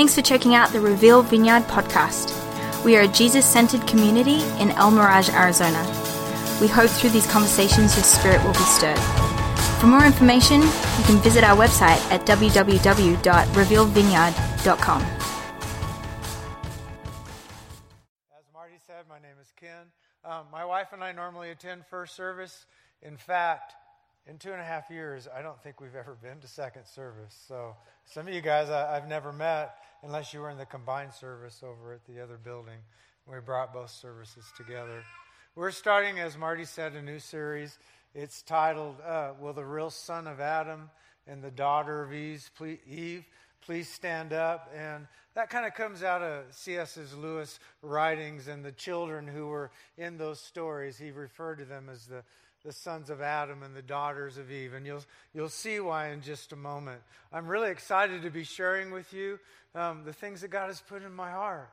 [0.00, 2.32] Thanks for checking out the Reveal Vineyard podcast.
[2.86, 5.82] We are a Jesus centered community in El Mirage, Arizona.
[6.58, 8.98] We hope through these conversations your spirit will be stirred.
[9.78, 15.02] For more information, you can visit our website at www.revealvineyard.com.
[15.02, 15.18] As
[18.54, 19.92] Marty said, my name is Ken.
[20.24, 22.64] Um, my wife and I normally attend first service.
[23.02, 23.74] In fact,
[24.30, 27.36] in two and a half years, I don't think we've ever been to second service.
[27.48, 27.74] So
[28.04, 31.64] some of you guys I, have never met unless you were in the combined service
[31.64, 32.78] over at the other building.
[33.26, 35.02] We brought both services together.
[35.56, 37.76] We're starting, as Marty said, a new series.
[38.14, 40.90] It's titled uh, Will the Real Son of Adam
[41.26, 43.24] and the Daughter of Eve please, Eve
[43.62, 44.72] please stand up?
[44.76, 46.96] And that kind of comes out of C.S.
[47.18, 50.96] Lewis writings and the children who were in those stories.
[50.96, 52.22] He referred to them as the
[52.64, 54.74] the sons of Adam and the daughters of Eve.
[54.74, 57.00] And you'll, you'll see why in just a moment.
[57.32, 59.38] I'm really excited to be sharing with you
[59.74, 61.70] um, the things that God has put in my heart.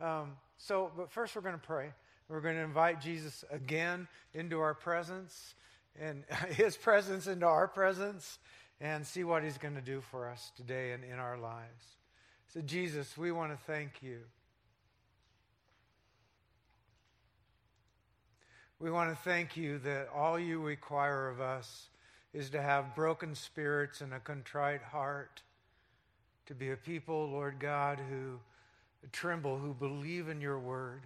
[0.00, 1.90] Um, so, but first, we're going to pray.
[2.28, 5.54] We're going to invite Jesus again into our presence
[6.00, 8.38] and his presence into our presence
[8.80, 11.84] and see what he's going to do for us today and in our lives.
[12.52, 14.18] So, Jesus, we want to thank you.
[18.78, 21.88] We want to thank you that all you require of us
[22.34, 25.40] is to have broken spirits and a contrite heart,
[26.44, 28.38] to be a people, Lord God, who
[29.12, 31.02] tremble, who believe in your word.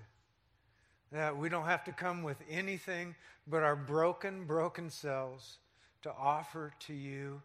[1.13, 3.15] That we don't have to come with anything
[3.47, 5.59] but our broken, broken selves
[6.03, 7.41] to offer to you,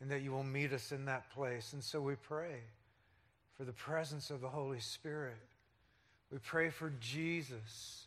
[0.00, 1.74] and that you will meet us in that place.
[1.74, 2.60] And so we pray
[3.58, 5.36] for the presence of the Holy Spirit.
[6.32, 8.06] We pray for Jesus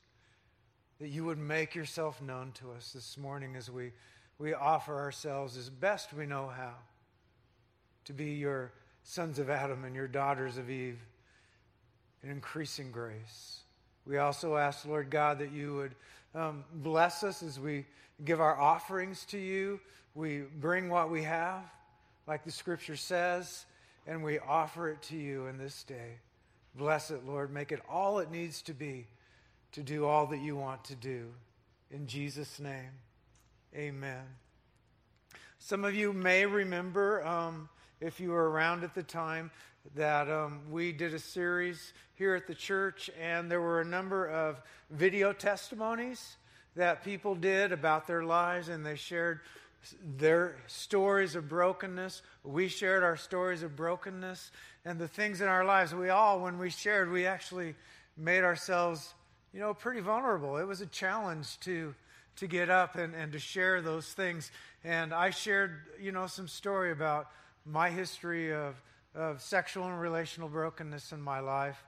[1.04, 3.92] that you would make yourself known to us this morning as we,
[4.40, 6.72] we offer ourselves as best we know how
[8.06, 8.72] to be your
[9.04, 10.98] sons of Adam and your daughters of Eve
[12.24, 13.64] in increasing grace.
[14.08, 15.96] We also ask, Lord God, that you would
[16.34, 17.84] um, bless us as we
[18.24, 19.82] give our offerings to you.
[20.16, 21.64] We bring what we have,
[22.28, 23.66] like the scripture says,
[24.08, 26.20] and we offer it to you in this day.
[26.76, 27.52] Bless it, Lord.
[27.52, 29.06] Make it all it needs to be
[29.74, 31.28] to do all that you want to do.
[31.92, 32.92] In Jesus' name,
[33.76, 34.24] amen.
[35.60, 37.70] Some of you may remember, um,
[38.02, 39.52] if you were around at the time,
[39.96, 44.28] that um, we did a series here at the church, and there were a number
[44.30, 46.38] of video testimonies
[46.76, 49.42] that people did about their lives, and they shared
[50.18, 52.22] their stories of brokenness.
[52.44, 54.52] We shared our stories of brokenness
[54.86, 55.94] and the things in our lives.
[55.94, 57.76] We all, when we shared, we actually
[58.18, 59.14] made ourselves
[59.54, 60.58] you know, pretty vulnerable.
[60.58, 61.94] It was a challenge to
[62.36, 64.52] to get up and, and to share those things.
[64.84, 67.30] And I shared, you know, some story about
[67.66, 68.76] my history of,
[69.16, 71.84] of sexual and relational brokenness in my life.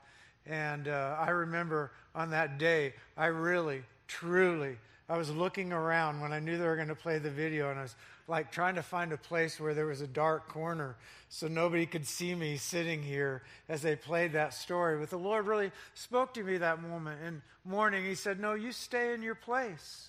[0.46, 4.76] And uh, I remember on that day, I really, truly,
[5.08, 7.78] I was looking around when I knew they were going to play the video, and
[7.78, 7.96] I was
[8.28, 10.96] like trying to find a place where there was a dark corner
[11.28, 14.98] so nobody could see me sitting here as they played that story.
[14.98, 18.04] But the Lord really spoke to me that moment and morning.
[18.04, 20.08] He said, No, you stay in your place.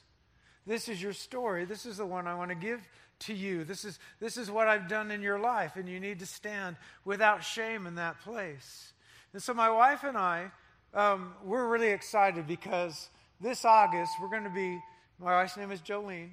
[0.65, 1.65] This is your story.
[1.65, 2.81] This is the one I want to give
[3.19, 3.63] to you.
[3.63, 6.75] This is, this is what I've done in your life, and you need to stand
[7.05, 8.93] without shame in that place.
[9.33, 10.51] And so, my wife and I,
[10.93, 14.79] um, we're really excited because this August, we're going to be,
[15.19, 16.31] my wife's name is Jolene.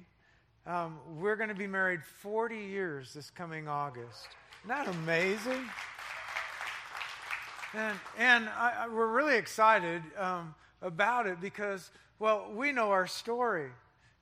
[0.67, 4.27] Um, we're going to be married 40 years this coming August.
[4.63, 5.63] Isn't that amazing?
[7.75, 13.05] And, and I, I, we're really excited um, about it because, well, we know our
[13.05, 13.69] story.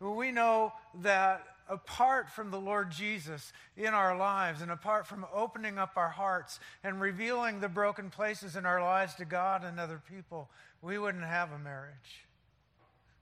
[0.01, 5.77] We know that apart from the Lord Jesus in our lives and apart from opening
[5.77, 10.01] up our hearts and revealing the broken places in our lives to God and other
[10.09, 10.49] people,
[10.81, 12.25] we wouldn't have a marriage.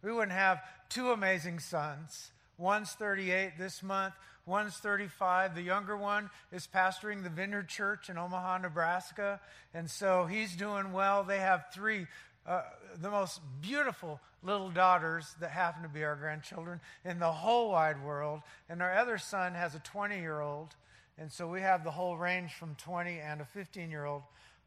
[0.02, 0.60] We wouldn't have
[0.90, 4.14] two amazing sons One's 38 this month,
[4.46, 5.56] one's 35.
[5.56, 9.40] The younger one is pastoring the Vineyard Church in Omaha, Nebraska.
[9.74, 11.24] And so he's doing well.
[11.24, 12.08] They have three,
[12.46, 12.62] uh,
[13.02, 18.04] the most beautiful little daughters that happen to be our grandchildren in the whole wide
[18.04, 18.42] world.
[18.70, 20.76] And our other son has a 20 year old.
[21.18, 24.24] And so we have the whole range from 20 and a 15 year old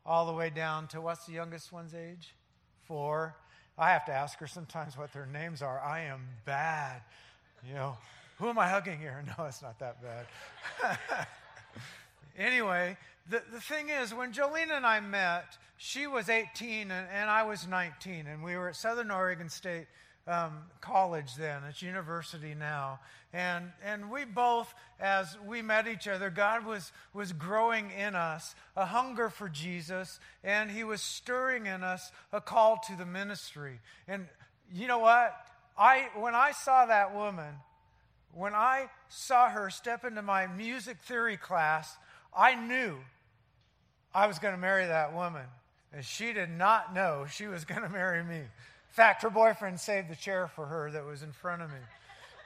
[0.07, 2.35] all the way down to what's the youngest one's age?
[2.87, 3.37] Four.
[3.77, 5.81] I have to ask her sometimes what their names are.
[5.81, 7.03] I am bad.
[7.67, 7.97] You know,
[8.39, 9.23] who am I hugging here?
[9.39, 10.99] No, it's not that bad.
[12.39, 12.97] anyway,
[13.29, 17.43] the, the thing is, when Jolene and I met, she was 18 and, and I
[17.45, 19.87] was 19, and we were at Southern Oregon State
[20.27, 21.63] um, college then.
[21.69, 23.01] It's university now.
[23.33, 28.55] And, and we both, as we met each other, God was, was growing in us
[28.77, 33.81] a hunger for Jesus, and He was stirring in us a call to the ministry.
[34.07, 34.27] And
[34.73, 35.35] you know what?
[35.77, 37.55] I, when I saw that woman,
[38.33, 41.97] when I saw her step into my music theory class,
[42.37, 42.97] I knew
[44.15, 45.47] I was going to marry that woman.
[45.93, 48.39] And she did not know she was going to marry me.
[48.39, 48.49] In
[48.91, 51.77] fact, her boyfriend saved the chair for her that was in front of me.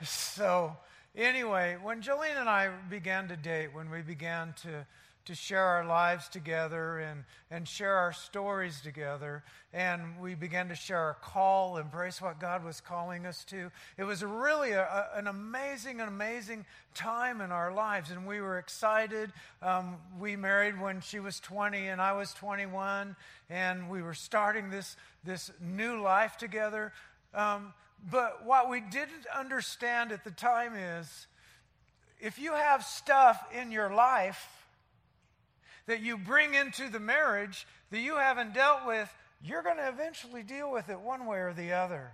[0.04, 0.76] So,
[1.16, 4.86] anyway, when Jolene and I began to date, when we began to
[5.28, 9.44] to share our lives together and, and share our stories together.
[9.74, 13.70] And we began to share our call, embrace what God was calling us to.
[13.98, 16.64] It was really a, a, an amazing, amazing
[16.94, 18.10] time in our lives.
[18.10, 19.30] And we were excited.
[19.60, 23.14] Um, we married when she was 20 and I was 21.
[23.50, 26.94] And we were starting this, this new life together.
[27.34, 27.74] Um,
[28.10, 31.26] but what we didn't understand at the time is
[32.18, 34.57] if you have stuff in your life,
[35.88, 39.12] that you bring into the marriage that you haven't dealt with,
[39.42, 42.12] you're going to eventually deal with it one way or the other.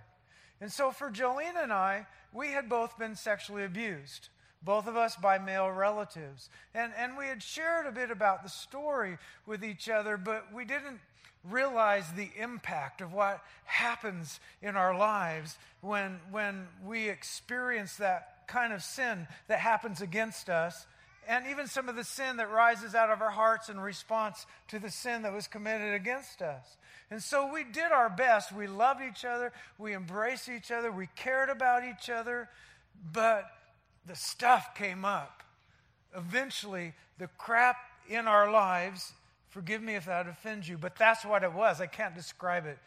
[0.61, 4.29] And so for Jolene and I, we had both been sexually abused,
[4.63, 6.49] both of us by male relatives.
[6.73, 10.63] And, and we had shared a bit about the story with each other, but we
[10.63, 11.01] didn't
[11.43, 18.71] realize the impact of what happens in our lives when, when we experience that kind
[18.71, 20.85] of sin that happens against us
[21.27, 24.79] and even some of the sin that rises out of our hearts in response to
[24.79, 26.77] the sin that was committed against us.
[27.09, 28.51] And so we did our best.
[28.51, 32.49] We loved each other, we embraced each other, we cared about each other,
[33.11, 33.45] but
[34.05, 35.43] the stuff came up.
[36.15, 37.77] Eventually, the crap
[38.09, 39.13] in our lives,
[39.49, 41.81] forgive me if that offends you, but that's what it was.
[41.81, 42.77] I can't describe it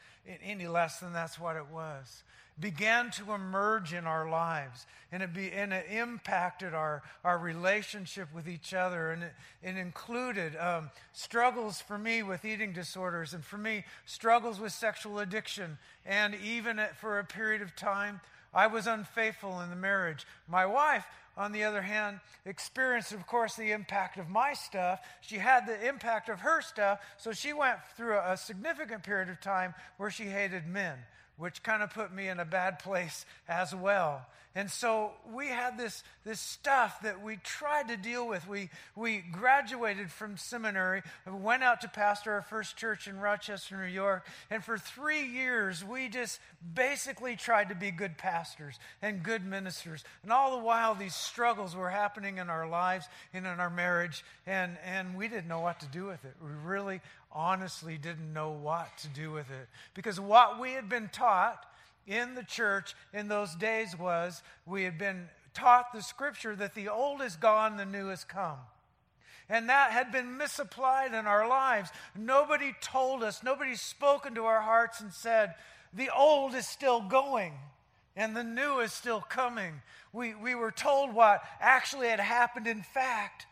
[0.43, 2.23] any less than that's what it was
[2.61, 4.87] began to emerge in our lives.
[5.13, 9.13] And it, be, and it impacted our, our relationship with each other.
[9.13, 9.33] And it,
[9.63, 15.19] it included um, struggles for me with eating disorders, and for me, struggles with sexual
[15.21, 15.79] addiction.
[16.05, 18.21] And even at, for a period of time,
[18.53, 20.27] I was unfaithful in the marriage.
[20.49, 21.05] My wife,
[21.37, 25.01] on the other hand, experienced, of course, the impact of my stuff.
[25.21, 29.29] She had the impact of her stuff, so she went through a, a significant period
[29.29, 30.99] of time where she hated men
[31.39, 34.27] which kind of put me in a bad place as well.
[34.55, 38.49] And so we had this, this stuff that we tried to deal with.
[38.49, 43.93] We, we graduated from seminary, went out to pastor our first church in Rochester, New
[43.93, 46.41] York, and for three years we just
[46.75, 50.03] basically tried to be good pastors and good ministers.
[50.25, 54.25] And all the while, these struggles were happening in our lives and in our marriage,
[54.45, 56.35] and, and we didn't know what to do with it.
[56.43, 57.01] We really
[57.33, 59.69] honestly didn't know what to do with it.
[59.95, 61.65] Because what we had been taught
[62.07, 66.89] in the church in those days was we had been taught the scripture that the
[66.89, 68.59] old is gone, the new has come.
[69.49, 71.91] And that had been misapplied in our lives.
[72.17, 75.55] Nobody told us, nobody spoke into our hearts and said,
[75.93, 77.55] the old is still going
[78.15, 79.81] and the new is still coming.
[80.13, 83.47] We, we were told what actually had happened in fact,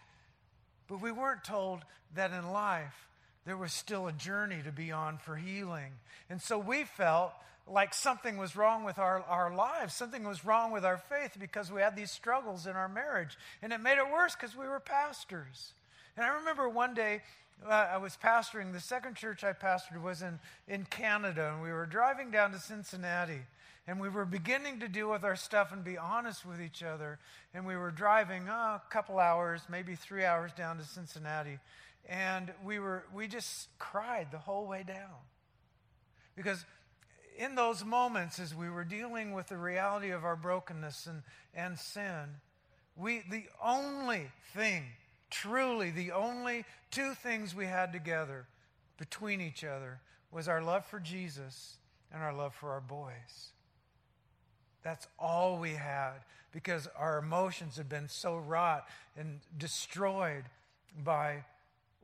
[0.88, 1.80] but we weren't told
[2.14, 3.06] that in life
[3.46, 5.92] there was still a journey to be on for healing.
[6.28, 7.32] And so we felt
[7.68, 11.72] like something was wrong with our, our lives, something was wrong with our faith because
[11.72, 13.36] we had these struggles in our marriage.
[13.62, 15.72] And it made it worse because we were pastors.
[16.16, 17.22] And I remember one day
[17.64, 20.38] uh, I was pastoring, the second church I pastored was in,
[20.68, 23.40] in Canada, and we were driving down to Cincinnati.
[23.88, 27.20] And we were beginning to deal with our stuff and be honest with each other.
[27.54, 31.60] And we were driving oh, a couple hours, maybe three hours down to Cincinnati.
[32.08, 35.16] And we, were, we just cried the whole way down.
[36.36, 36.64] Because
[37.36, 41.22] in those moments, as we were dealing with the reality of our brokenness and,
[41.54, 42.40] and sin,
[42.96, 44.84] we, the only thing,
[45.30, 48.46] truly, the only two things we had together
[48.98, 51.76] between each other was our love for Jesus
[52.12, 53.52] and our love for our boys.
[54.82, 56.18] That's all we had
[56.52, 58.86] because our emotions had been so wrought
[59.16, 60.44] and destroyed
[61.02, 61.44] by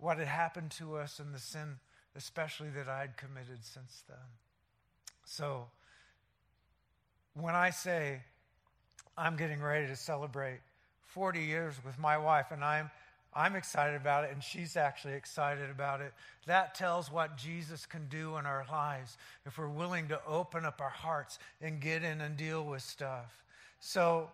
[0.02, 1.76] what had happened to us and the sin,
[2.16, 4.18] especially that I'd committed since then.
[5.24, 5.68] So,
[7.34, 8.20] when I say
[9.16, 10.58] I'm getting ready to celebrate
[11.06, 12.90] 40 years with my wife, and I'm
[13.34, 16.12] I'm excited about it, and she's actually excited about it.
[16.46, 19.16] That tells what Jesus can do in our lives
[19.46, 23.42] if we're willing to open up our hearts and get in and deal with stuff.
[23.80, 24.28] So,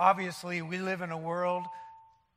[0.00, 1.64] obviously, we live in a world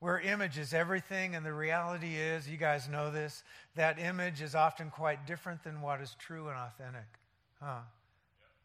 [0.05, 3.43] where image is everything, and the reality is, you guys know this,
[3.75, 7.07] that image is often quite different than what is true and authentic.
[7.59, 7.79] Huh?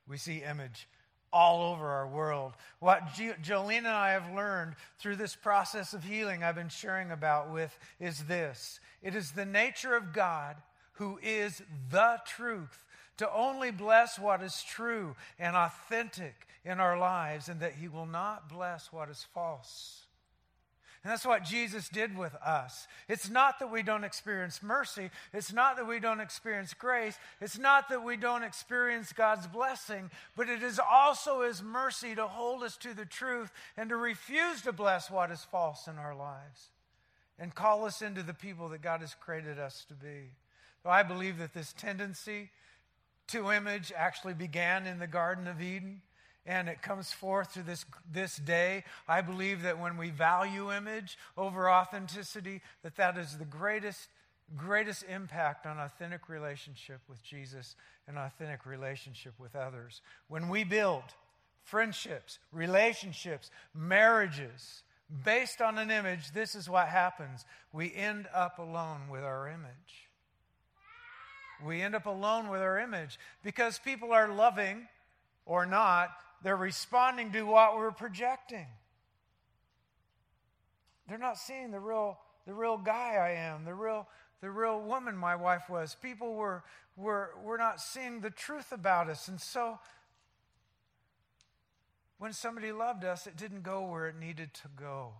[0.06, 0.86] We see image
[1.32, 2.52] all over our world.
[2.78, 3.06] What
[3.42, 7.74] Jolene and I have learned through this process of healing I've been sharing about with
[7.98, 10.56] is this it is the nature of God
[10.92, 12.84] who is the truth
[13.16, 18.04] to only bless what is true and authentic in our lives, and that He will
[18.04, 19.99] not bless what is false.
[21.02, 22.86] And that's what Jesus did with us.
[23.08, 25.10] It's not that we don't experience mercy.
[25.32, 27.18] It's not that we don't experience grace.
[27.40, 32.26] It's not that we don't experience God's blessing, but it is also His mercy to
[32.26, 36.14] hold us to the truth and to refuse to bless what is false in our
[36.14, 36.68] lives
[37.38, 40.32] and call us into the people that God has created us to be.
[40.82, 42.50] So I believe that this tendency
[43.28, 46.02] to image actually began in the Garden of Eden
[46.50, 48.82] and it comes forth to this, this day.
[49.06, 54.08] I believe that when we value image over authenticity, that that is the greatest,
[54.56, 57.76] greatest impact on authentic relationship with Jesus
[58.08, 60.02] and authentic relationship with others.
[60.26, 61.04] When we build
[61.62, 64.82] friendships, relationships, marriages
[65.24, 67.44] based on an image, this is what happens.
[67.72, 70.08] We end up alone with our image.
[71.64, 74.88] We end up alone with our image because people are loving
[75.46, 76.10] or not
[76.42, 78.66] they're responding to what we're projecting.
[81.08, 84.06] They're not seeing the real, the real guy I am, the real,
[84.40, 85.96] the real woman my wife was.
[86.00, 86.62] People were,
[86.96, 89.28] were, were not seeing the truth about us.
[89.28, 89.78] And so
[92.18, 95.12] when somebody loved us, it didn't go where it needed to go.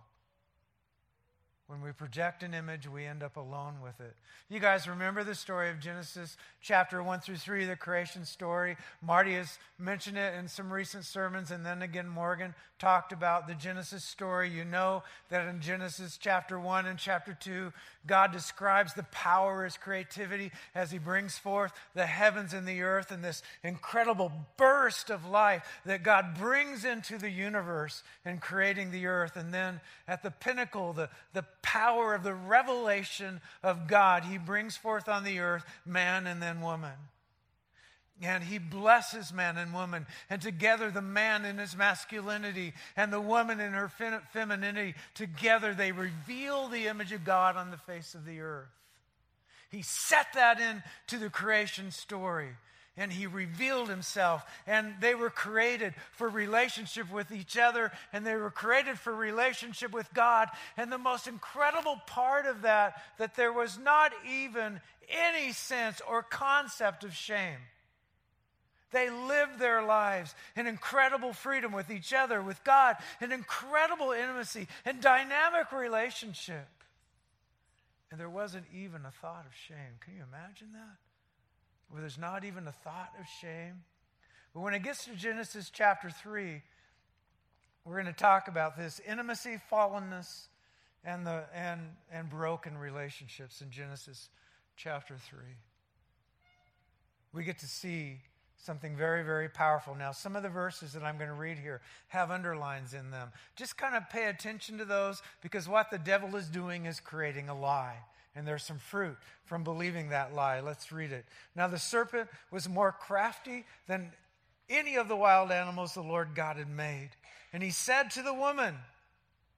[1.71, 4.13] When we project an image, we end up alone with it.
[4.49, 8.75] You guys remember the story of Genesis chapter 1 through 3, the creation story?
[9.01, 13.53] Marty has mentioned it in some recent sermons, and then again, Morgan talked about the
[13.53, 14.49] Genesis story.
[14.49, 17.71] You know that in Genesis chapter 1 and chapter 2,
[18.05, 22.81] God describes the power of his creativity as he brings forth the heavens and the
[22.81, 28.91] earth and this incredible burst of life that God brings into the universe in creating
[28.91, 29.37] the earth.
[29.37, 34.75] And then at the pinnacle, the, the power of the revelation of God, he brings
[34.75, 36.93] forth on the earth man and then woman.
[38.23, 40.05] And he blesses man and woman.
[40.29, 43.89] And together, the man in his masculinity and the woman in her
[44.31, 48.69] femininity, together they reveal the image of God on the face of the earth.
[49.71, 52.49] He set that into the creation story
[52.97, 58.35] and he revealed himself and they were created for relationship with each other and they
[58.35, 63.53] were created for relationship with god and the most incredible part of that that there
[63.53, 67.57] was not even any sense or concept of shame
[68.91, 74.67] they lived their lives in incredible freedom with each other, with God, in incredible intimacy
[74.85, 76.67] and dynamic relationship.
[78.11, 79.97] And there wasn't even a thought of shame.
[80.01, 81.10] Can you imagine that?
[81.91, 83.83] Where there's not even a thought of shame.
[84.53, 86.61] But when it gets to Genesis chapter 3,
[87.85, 90.47] we're going to talk about this intimacy, fallenness,
[91.03, 91.81] and, the, and,
[92.11, 94.29] and broken relationships in Genesis
[94.75, 95.39] chapter 3.
[97.33, 98.19] We get to see
[98.57, 99.95] something very, very powerful.
[99.95, 103.29] Now, some of the verses that I'm going to read here have underlines in them.
[103.55, 107.49] Just kind of pay attention to those because what the devil is doing is creating
[107.49, 107.97] a lie.
[108.35, 110.61] And there's some fruit from believing that lie.
[110.61, 111.25] Let's read it.
[111.55, 114.11] Now, the serpent was more crafty than
[114.69, 117.09] any of the wild animals the Lord God had made.
[117.51, 118.75] And he said to the woman,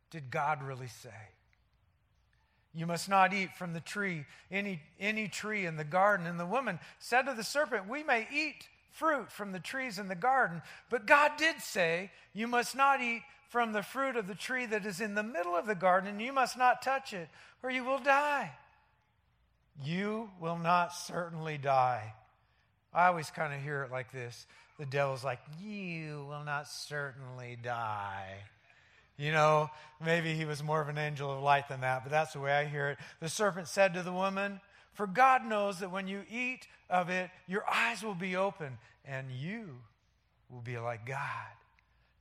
[0.10, 1.10] Did God really say?
[2.74, 6.26] You must not eat from the tree, any, any tree in the garden.
[6.26, 10.08] And the woman said to the serpent, We may eat fruit from the trees in
[10.08, 10.64] the garden.
[10.90, 14.88] But God did say, You must not eat from the fruit of the tree that
[14.88, 17.30] is in the middle of the garden, and you must not touch it,
[17.62, 18.52] or you will die.
[19.82, 22.14] You will not certainly die.
[22.94, 24.46] I always kind of hear it like this
[24.80, 28.38] the devil's like, You will not certainly die.
[29.18, 29.70] You know,
[30.04, 32.52] maybe he was more of an angel of light than that, but that's the way
[32.52, 32.98] I hear it.
[33.20, 34.60] The serpent said to the woman,
[34.94, 39.32] For God knows that when you eat of it, your eyes will be open and
[39.32, 39.78] you
[40.50, 41.20] will be like God,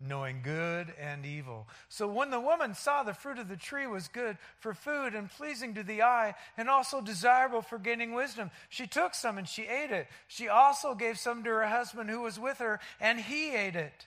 [0.06, 1.68] knowing good and evil.
[1.88, 5.30] So when the woman saw the fruit of the tree was good for food and
[5.30, 9.62] pleasing to the eye and also desirable for gaining wisdom, she took some and she
[9.62, 10.08] ate it.
[10.28, 14.06] She also gave some to her husband who was with her, and he ate it.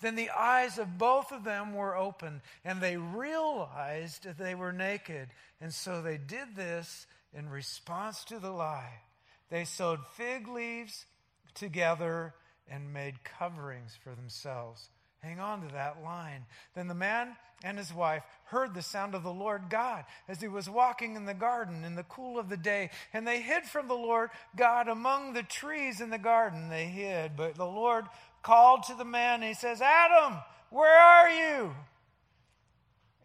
[0.00, 4.72] Then the eyes of both of them were opened, and they realized that they were
[4.72, 5.28] naked.
[5.60, 9.00] And so they did this in response to the lie.
[9.50, 11.04] They sewed fig leaves
[11.54, 12.34] together
[12.68, 14.88] and made coverings for themselves.
[15.22, 16.46] Hang on to that line.
[16.74, 20.48] Then the man and his wife heard the sound of the Lord God as he
[20.48, 22.90] was walking in the garden in the cool of the day.
[23.12, 26.70] And they hid from the Lord God among the trees in the garden.
[26.70, 28.06] They hid, but the Lord
[28.42, 30.38] called to the man and he says, Adam,
[30.70, 31.74] where are you?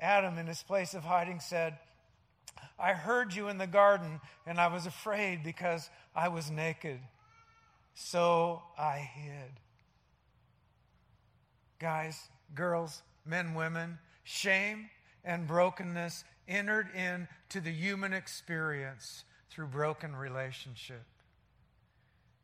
[0.02, 1.78] Adam, in his place of hiding, said,
[2.78, 7.00] I heard you in the garden, and I was afraid because I was naked.
[7.94, 9.52] So I hid.
[11.86, 14.90] Guys, girls, men, women, shame
[15.24, 21.04] and brokenness entered into the human experience through broken relationship.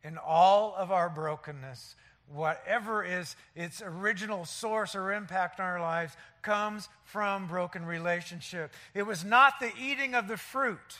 [0.03, 1.95] In all of our brokenness,
[2.31, 8.71] whatever is its original source or impact on our lives comes from broken relationship.
[8.93, 10.99] It was not the eating of the fruit.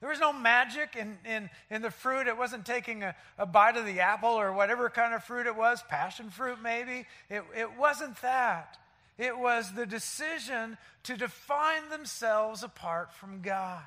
[0.00, 2.28] There was no magic in, in, in the fruit.
[2.28, 5.56] It wasn't taking a, a bite of the apple or whatever kind of fruit it
[5.56, 7.06] was, passion fruit maybe.
[7.28, 8.78] It, it wasn't that.
[9.18, 13.82] It was the decision to define themselves apart from God.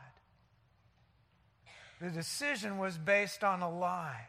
[2.01, 4.27] The decision was based on a lie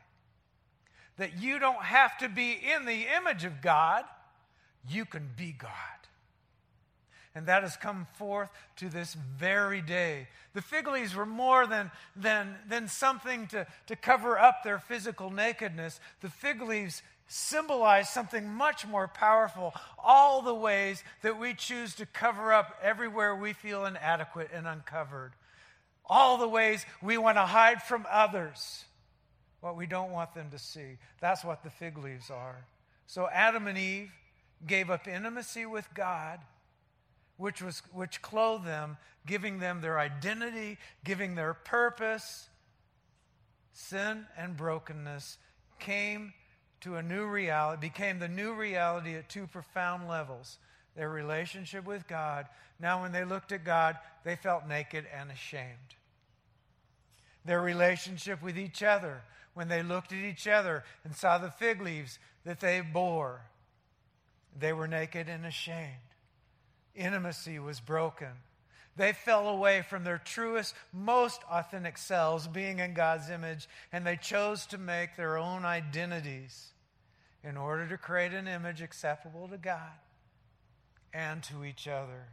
[1.17, 4.05] that you don't have to be in the image of God,
[4.89, 5.71] you can be God.
[7.35, 10.29] And that has come forth to this very day.
[10.53, 15.31] The fig leaves were more than, than, than something to, to cover up their physical
[15.31, 15.99] nakedness.
[16.21, 22.05] The fig leaves symbolize something much more powerful all the ways that we choose to
[22.05, 25.33] cover up everywhere we feel inadequate and uncovered,
[26.05, 28.85] all the ways we want to hide from others
[29.63, 30.99] what we don't want them to see.
[31.21, 32.67] That's what the fig leaves are.
[33.07, 34.11] So Adam and Eve
[34.67, 36.41] gave up intimacy with God,
[37.43, 38.97] which, was, which clothed them,
[39.27, 42.49] giving them their identity, giving their purpose.
[43.73, 45.39] Sin and brokenness
[45.81, 46.35] came
[46.83, 50.59] to a new reality, became the new reality at two profound levels
[50.95, 52.47] their relationship with God.
[52.79, 55.97] Now, when they looked at God, they felt naked and ashamed.
[57.45, 59.23] Their relationship with each other
[59.55, 63.41] when they looked at each other and saw the fig leaves that they bore.
[64.57, 66.12] They were naked and ashamed.
[66.95, 68.29] Intimacy was broken.
[68.97, 74.17] They fell away from their truest, most authentic selves, being in God's image, and they
[74.17, 76.73] chose to make their own identities
[77.43, 79.93] in order to create an image acceptable to God
[81.15, 82.29] and to each other.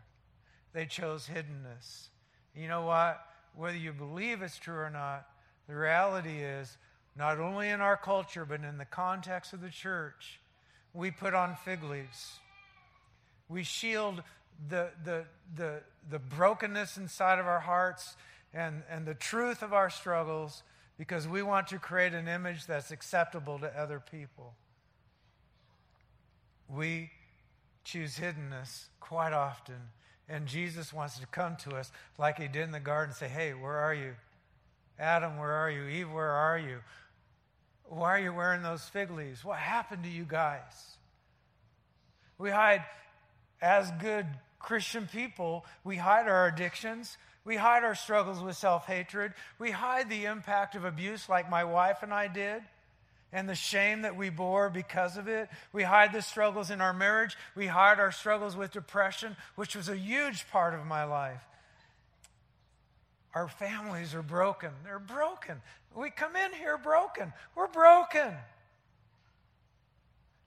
[0.73, 2.09] They chose hiddenness.
[2.55, 3.25] You know what?
[3.55, 5.27] Whether you believe it's true or not,
[5.67, 6.77] the reality is
[7.15, 10.39] not only in our culture, but in the context of the church,
[10.93, 12.39] we put on fig leaves.
[13.47, 14.23] We shield
[14.67, 18.17] the, the, the, the brokenness inside of our hearts
[18.53, 20.63] and, and the truth of our struggles
[20.97, 24.53] because we want to create an image that's acceptable to other people.
[26.67, 27.11] We
[27.83, 29.75] choose hiddenness quite often.
[30.27, 33.53] And Jesus wants to come to us like he did in the garden say, Hey,
[33.53, 34.13] where are you?
[34.99, 35.85] Adam, where are you?
[35.85, 36.79] Eve, where are you?
[37.85, 39.43] Why are you wearing those fig leaves?
[39.43, 40.97] What happened to you guys?
[42.37, 42.83] We hide,
[43.61, 44.27] as good
[44.59, 47.17] Christian people, we hide our addictions.
[47.45, 49.33] We hide our struggles with self hatred.
[49.57, 52.61] We hide the impact of abuse, like my wife and I did,
[53.31, 55.49] and the shame that we bore because of it.
[55.71, 57.37] We hide the struggles in our marriage.
[57.55, 61.41] We hide our struggles with depression, which was a huge part of my life.
[63.33, 64.71] Our families are broken.
[64.83, 65.61] They're broken.
[65.95, 67.31] We come in here broken.
[67.55, 68.33] We're broken.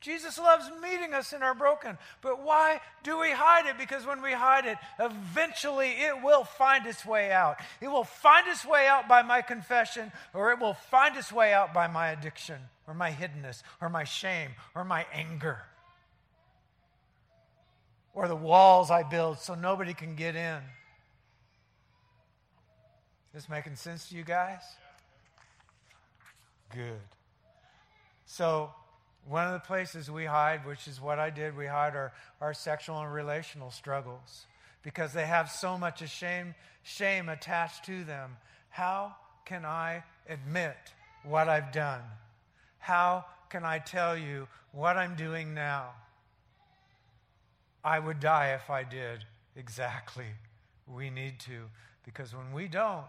[0.03, 1.97] Jesus loves meeting us in our broken.
[2.21, 3.79] But why do we hide it?
[3.79, 7.57] Because when we hide it, eventually it will find its way out.
[7.81, 11.53] It will find its way out by my confession, or it will find its way
[11.53, 15.63] out by my addiction, or my hiddenness, or my shame, or my anger,
[18.13, 20.59] or the walls I build so nobody can get in.
[23.33, 24.61] This making sense to you guys?
[26.75, 27.01] Good.
[28.27, 28.73] So,
[29.29, 32.55] one of the places we hide, which is what I did, we hide our, our
[32.55, 34.47] sexual and relational struggles
[34.83, 38.37] because they have so much shame, shame attached to them.
[38.69, 40.77] How can I admit
[41.25, 42.03] what I've done?
[42.79, 45.91] How can I tell you what I'm doing now?
[47.85, 49.25] I would die if I did.
[49.57, 50.27] Exactly.
[50.87, 51.69] We need to.
[52.05, 53.05] Because when we don't,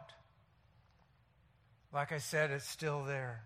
[1.93, 3.43] like I said, it's still there.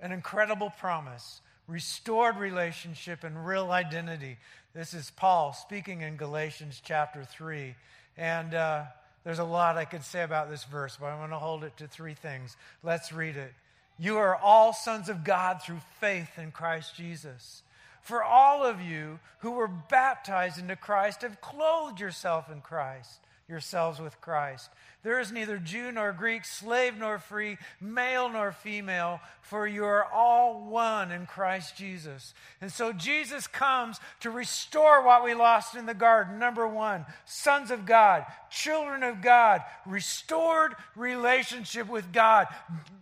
[0.00, 4.38] An incredible promise, restored relationship, and real identity.
[4.74, 7.74] This is Paul speaking in Galatians chapter 3.
[8.16, 8.84] And uh,
[9.24, 11.76] there's a lot I could say about this verse, but I'm going to hold it
[11.78, 12.56] to three things.
[12.82, 13.52] Let's read it.
[13.98, 17.62] You are all sons of God through faith in Christ Jesus.
[18.00, 24.00] For all of you who were baptized into Christ have clothed yourself in Christ, yourselves
[24.00, 24.70] with Christ.
[25.02, 30.04] There is neither Jew nor Greek, slave nor free, male nor female, for you are
[30.04, 32.34] all one in Christ Jesus.
[32.60, 36.38] And so Jesus comes to restore what we lost in the garden.
[36.38, 42.46] Number one, sons of God, children of God, restored relationship with God.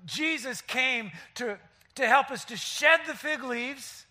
[0.07, 1.59] Jesus came to,
[1.97, 4.05] to help us to shed the fig leaves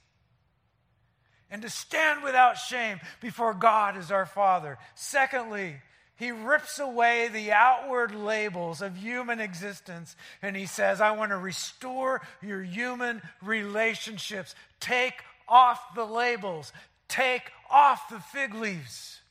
[1.50, 4.78] and to stand without shame before God as our Father.
[4.95, 5.78] Secondly,
[6.17, 11.38] he rips away the outward labels of human existence and he says, I want to
[11.38, 14.56] restore your human relationships.
[14.80, 15.13] Take
[15.47, 16.73] off the labels,
[17.08, 19.21] take off the fig leaves,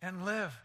[0.00, 0.56] and live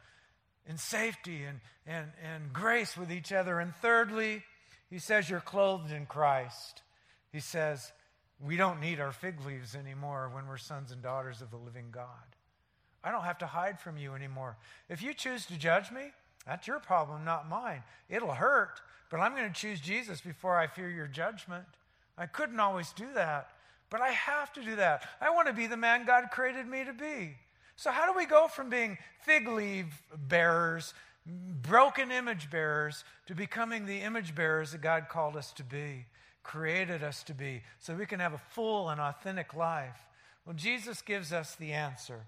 [0.68, 3.60] in safety and, and, and grace with each other.
[3.60, 4.44] And thirdly,
[4.90, 6.84] he says, You're clothed in Christ.
[7.32, 7.92] He says,
[8.40, 11.88] We don't need our fig leaves anymore when we're sons and daughters of the living
[11.92, 12.33] God.
[13.04, 14.56] I don't have to hide from you anymore.
[14.90, 16.12] If you choose to judge me,
[16.46, 17.84] that's your problem, not mine.
[18.10, 21.66] It'll hurt, but I'm going to choose Jesus before I fear your judgment.
[22.18, 23.52] I couldn't always do that,
[23.90, 25.08] but I have to do that.
[25.22, 27.36] I want to be the man God created me to be.
[27.76, 29.86] So, how do we go from being fig leaf
[30.28, 30.94] bearers,
[31.26, 36.06] broken image bearers, to becoming the image bearers that God called us to be,
[36.44, 40.06] created us to be, so we can have a full and authentic life?
[40.46, 42.22] Well, Jesus gives us the answer.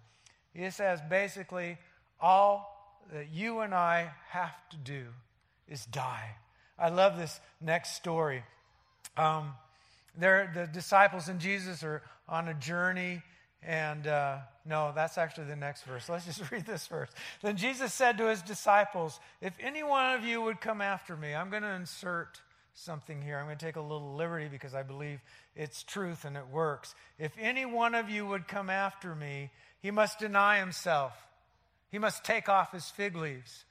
[0.55, 1.77] He says basically,
[2.19, 2.71] all
[3.13, 5.03] that you and I have to do
[5.67, 6.35] is die.
[6.79, 8.43] I love this next story.
[9.17, 9.53] Um,
[10.17, 13.21] the disciples and Jesus are on a journey,
[13.61, 16.07] and uh, no, that's actually the next verse.
[16.07, 17.09] Let's just read this verse.
[17.41, 21.33] Then Jesus said to his disciples, If any one of you would come after me,
[21.35, 22.41] I'm going to insert
[22.73, 23.37] something here.
[23.37, 25.19] I'm going to take a little liberty because I believe
[25.55, 26.93] it's truth and it works.
[27.17, 29.49] If any one of you would come after me,
[29.85, 31.13] he must deny himself.
[31.91, 33.65] He must take off his fig leaves.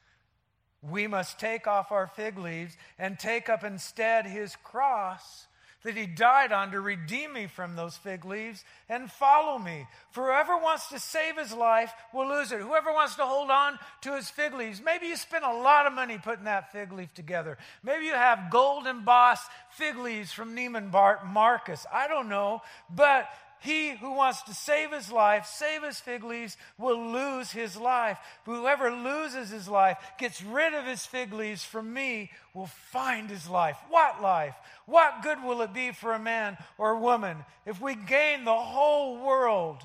[0.80, 5.48] We must take off our fig leaves and take up instead his cross
[5.82, 9.88] that he died on to redeem me from those fig leaves and follow me.
[10.12, 12.60] For whoever wants to save his life will lose it.
[12.60, 15.92] Whoever wants to hold on to his fig leaves, maybe you spent a lot of
[15.92, 17.58] money putting that fig leaf together.
[17.82, 20.92] Maybe you have gold embossed fig leaves from Neiman
[21.26, 21.84] Marcus.
[21.92, 22.62] I don't know.
[22.88, 23.28] But
[23.64, 28.18] he who wants to save his life, save his fig leaves, will lose his life.
[28.44, 33.48] Whoever loses his life, gets rid of his fig leaves from me, will find his
[33.48, 33.78] life.
[33.88, 34.54] What life?
[34.84, 38.54] What good will it be for a man or a woman if we gain the
[38.54, 39.82] whole world?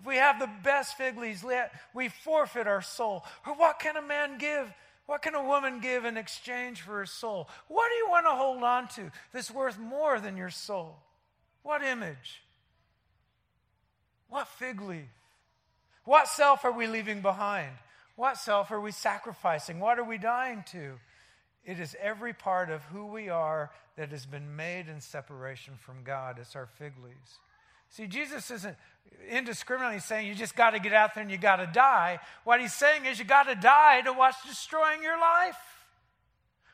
[0.00, 1.44] If we have the best fig leaves,
[1.92, 3.24] we forfeit our soul.
[3.44, 4.72] Or what can a man give?
[5.06, 7.48] What can a woman give in exchange for her soul?
[7.66, 10.98] What do you want to hold on to that's worth more than your soul?
[11.64, 12.42] What image?
[14.28, 15.08] What fig leaf?
[16.04, 17.72] What self are we leaving behind?
[18.16, 19.78] What self are we sacrificing?
[19.80, 20.94] What are we dying to?
[21.64, 26.02] It is every part of who we are that has been made in separation from
[26.04, 26.38] God.
[26.40, 27.38] It's our fig leaves.
[27.90, 28.76] See, Jesus isn't
[29.28, 32.20] indiscriminately saying you just got to get out there and you got to die.
[32.44, 35.56] What he's saying is you got to die to what's destroying your life.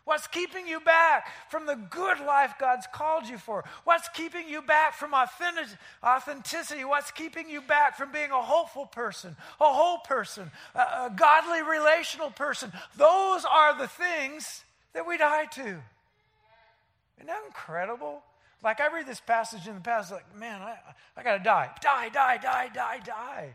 [0.05, 3.64] What's keeping you back from the good life God's called you for?
[3.85, 6.85] What's keeping you back from authenticity?
[6.85, 12.31] What's keeping you back from being a hopeful person, a whole person, a, godly relational
[12.31, 12.71] person?
[12.99, 15.62] Those are the things that we die to.
[15.62, 18.23] Isn't that incredible?
[18.62, 20.77] Like I read this passage in the past, like, man, I,
[21.17, 21.71] I got to die.
[21.81, 23.55] Die, die, die, die, die.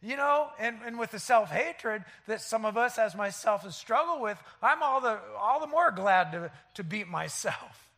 [0.00, 3.76] You know, and, and with the self hatred that some of us, as myself, has
[3.76, 7.84] struggled with, I'm all the, all the more glad to, to beat myself.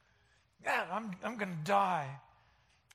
[0.63, 2.07] Yeah, I'm, I'm going to die.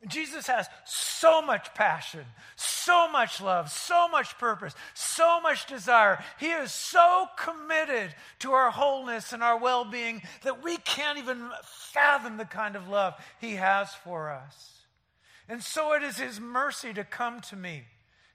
[0.07, 6.23] Jesus has so much passion, so much love, so much purpose, so much desire.
[6.39, 11.49] He is so committed to our wholeness and our well being that we can't even
[11.91, 14.83] fathom the kind of love He has for us.
[15.49, 17.85] And so it is His mercy to come to me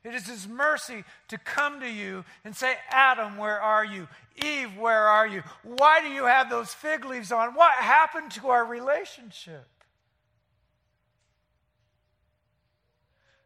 [0.05, 4.09] it is His mercy to come to you and say, Adam, where are you?
[4.43, 5.43] Eve, where are you?
[5.63, 7.55] Why do you have those fig leaves on?
[7.55, 9.67] What happened to our relationship?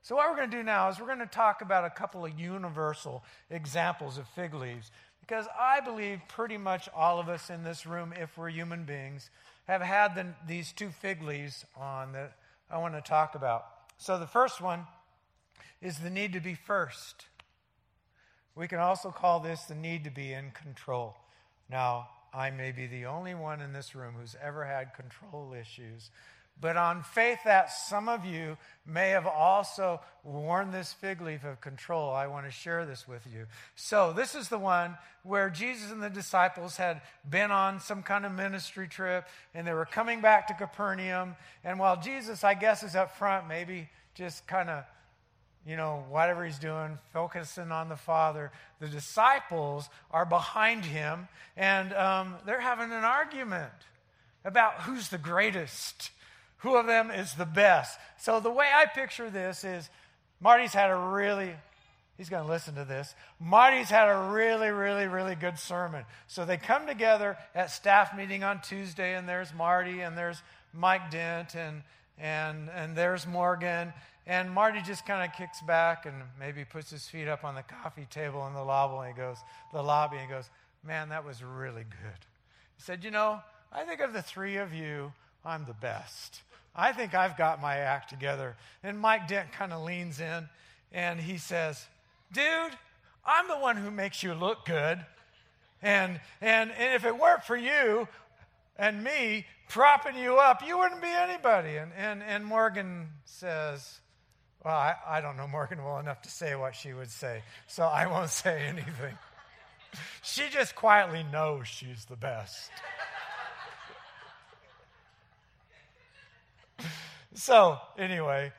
[0.05, 2.27] So, what we're going to do now is we're going to talk about a couple
[2.27, 4.91] of universal examples of fig leaves
[5.21, 9.31] because I believe pretty much all of us in this room, if we're human beings,
[9.67, 12.37] have had the, these two fig leaves on that
[12.71, 13.65] I want to talk about.
[13.97, 14.87] So, the first one
[15.85, 17.27] is the need to be first.
[18.57, 21.15] We can also call this the need to be in control.
[21.71, 26.11] Now, I may be the only one in this room who's ever had control issues,
[26.59, 31.61] but on faith that some of you may have also worn this fig leaf of
[31.61, 33.47] control, I want to share this with you.
[33.75, 38.25] So, this is the one where Jesus and the disciples had been on some kind
[38.25, 41.37] of ministry trip and they were coming back to Capernaum.
[41.63, 44.85] And while Jesus, I guess, is up front, maybe just kind of
[45.67, 48.53] you know, whatever he's doing, focusing on the Father.
[48.81, 53.73] The disciples are behind him, and um, they're having an argument
[54.45, 56.11] about who's the greatest,
[56.59, 57.99] who of them is the best.
[58.19, 59.89] So the way I picture this is
[60.39, 61.55] Marty's had a really,
[62.19, 63.15] he's going to listen to this.
[63.41, 66.05] Marty's had a really, really, really good sermon.
[66.27, 70.43] So they come together at staff meeting on Tuesday, and there's Marty, and there's
[70.75, 71.83] Mike Dent, and,
[72.19, 73.95] and, and there's Morgan
[74.27, 77.63] and Marty just kind of kicks back and maybe puts his feet up on the
[77.63, 79.37] coffee table in the lobby and he goes,
[79.73, 80.49] the lobby and he goes,
[80.87, 82.21] Man, that was really good.
[82.77, 83.41] He said, You know,
[83.73, 85.13] I think of the three of you,
[85.45, 86.43] I'm the best.
[86.77, 88.57] I think I've got my act together.
[88.83, 90.49] And Mike Dent kind of leans in
[90.93, 91.87] and he says,
[92.33, 92.73] Dude,
[93.25, 95.05] I'm the one who makes you look good.
[95.83, 98.09] And, and, and if it weren't for you
[98.79, 101.77] and me propping you up, you wouldn't be anybody.
[101.77, 104.01] And, and, and Morgan says,
[104.65, 107.85] well, I, I don't know Morgan well enough to say what she would say, so
[107.85, 109.19] I won't say anything.
[110.23, 112.71] she just quietly knows she's the best.
[117.35, 118.53] so, anyway,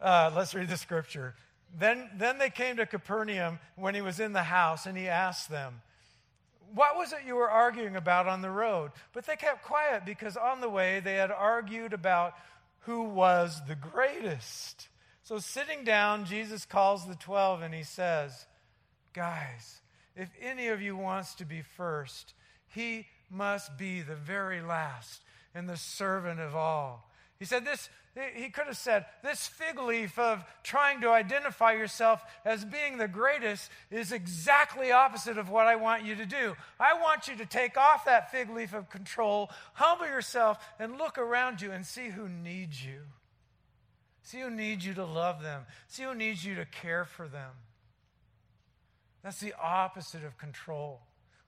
[0.00, 1.34] uh, let's read the scripture.
[1.78, 5.50] Then, then they came to Capernaum when he was in the house, and he asked
[5.50, 5.82] them,
[6.74, 8.92] What was it you were arguing about on the road?
[9.12, 12.34] But they kept quiet because on the way they had argued about
[12.80, 14.88] who was the greatest.
[15.30, 18.46] So, sitting down, Jesus calls the 12 and he says,
[19.12, 19.80] Guys,
[20.16, 22.34] if any of you wants to be first,
[22.66, 25.22] he must be the very last
[25.54, 27.08] and the servant of all.
[27.38, 27.88] He said this,
[28.34, 33.06] he could have said, this fig leaf of trying to identify yourself as being the
[33.06, 36.56] greatest is exactly opposite of what I want you to do.
[36.80, 41.18] I want you to take off that fig leaf of control, humble yourself, and look
[41.18, 43.02] around you and see who needs you.
[44.30, 45.62] See who needs you to love them.
[45.88, 47.50] See who needs you to care for them.
[49.24, 51.00] That's the opposite of control.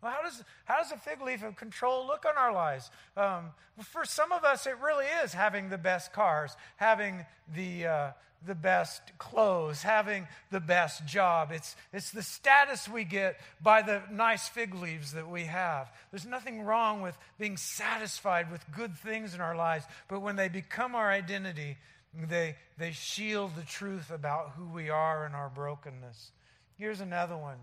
[0.03, 2.91] Well, how does, how does a fig leaf of control look on our lives?
[3.17, 3.51] Um,
[3.85, 8.11] for some of us, it really is having the best cars, having the, uh,
[8.45, 11.53] the best clothes, having the best job.
[11.53, 15.89] It's, it's the status we get by the nice fig leaves that we have.
[16.11, 20.49] There's nothing wrong with being satisfied with good things in our lives, but when they
[20.49, 21.77] become our identity,
[22.15, 26.33] they, they shield the truth about who we are and our brokenness.
[26.77, 27.59] Here's another one.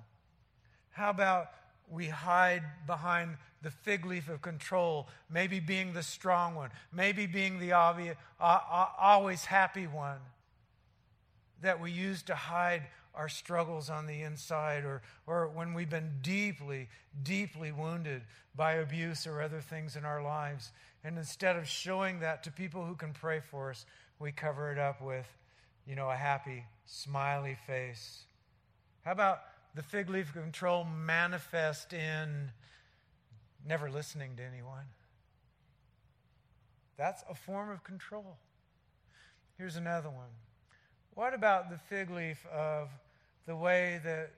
[0.91, 1.47] How about
[1.89, 7.59] we hide behind the fig leaf of control, maybe being the strong one, maybe being
[7.59, 10.19] the obvious, uh, uh, always happy one
[11.61, 12.83] that we use to hide
[13.15, 16.87] our struggles on the inside or, or when we've been deeply,
[17.21, 18.21] deeply wounded
[18.55, 20.71] by abuse or other things in our lives.
[21.03, 23.85] And instead of showing that to people who can pray for us,
[24.19, 25.25] we cover it up with,
[25.87, 28.23] you know, a happy, smiley face.
[29.03, 29.39] How about
[29.75, 32.51] the fig leaf control manifest in
[33.65, 34.85] never listening to anyone?
[36.97, 38.37] That's a form of control.
[39.57, 40.27] Here's another one.
[41.13, 42.89] What about the fig leaf of
[43.45, 44.31] the way that,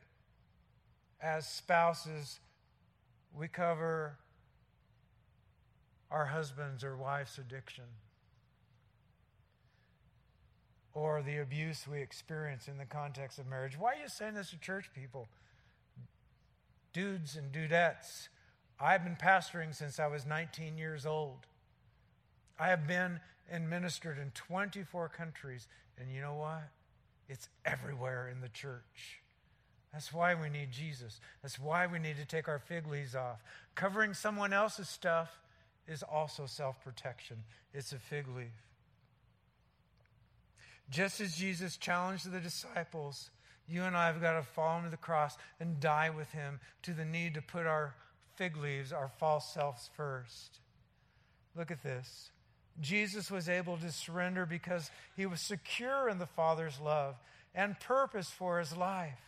[1.21, 2.39] as spouses,
[3.35, 4.17] we cover
[6.11, 7.85] our husband's or wife's addiction?
[10.93, 13.77] Or the abuse we experience in the context of marriage.
[13.77, 15.27] Why are you saying this to church people?
[16.93, 18.27] Dudes and dudettes,
[18.79, 21.45] I've been pastoring since I was 19 years old.
[22.59, 26.69] I have been and ministered in 24 countries, and you know what?
[27.27, 29.21] It's everywhere in the church.
[29.93, 31.19] That's why we need Jesus.
[31.41, 33.43] That's why we need to take our fig leaves off.
[33.75, 35.29] Covering someone else's stuff
[35.87, 37.37] is also self protection,
[37.73, 38.47] it's a fig leaf.
[40.89, 43.29] Just as Jesus challenged the disciples,
[43.67, 46.93] you and I have got to fall into the cross and die with him to
[46.93, 47.95] the need to put our
[48.35, 50.59] fig leaves, our false selves first.
[51.55, 52.31] Look at this.
[52.79, 57.15] Jesus was able to surrender because he was secure in the Father's love
[57.53, 59.19] and purpose for his life.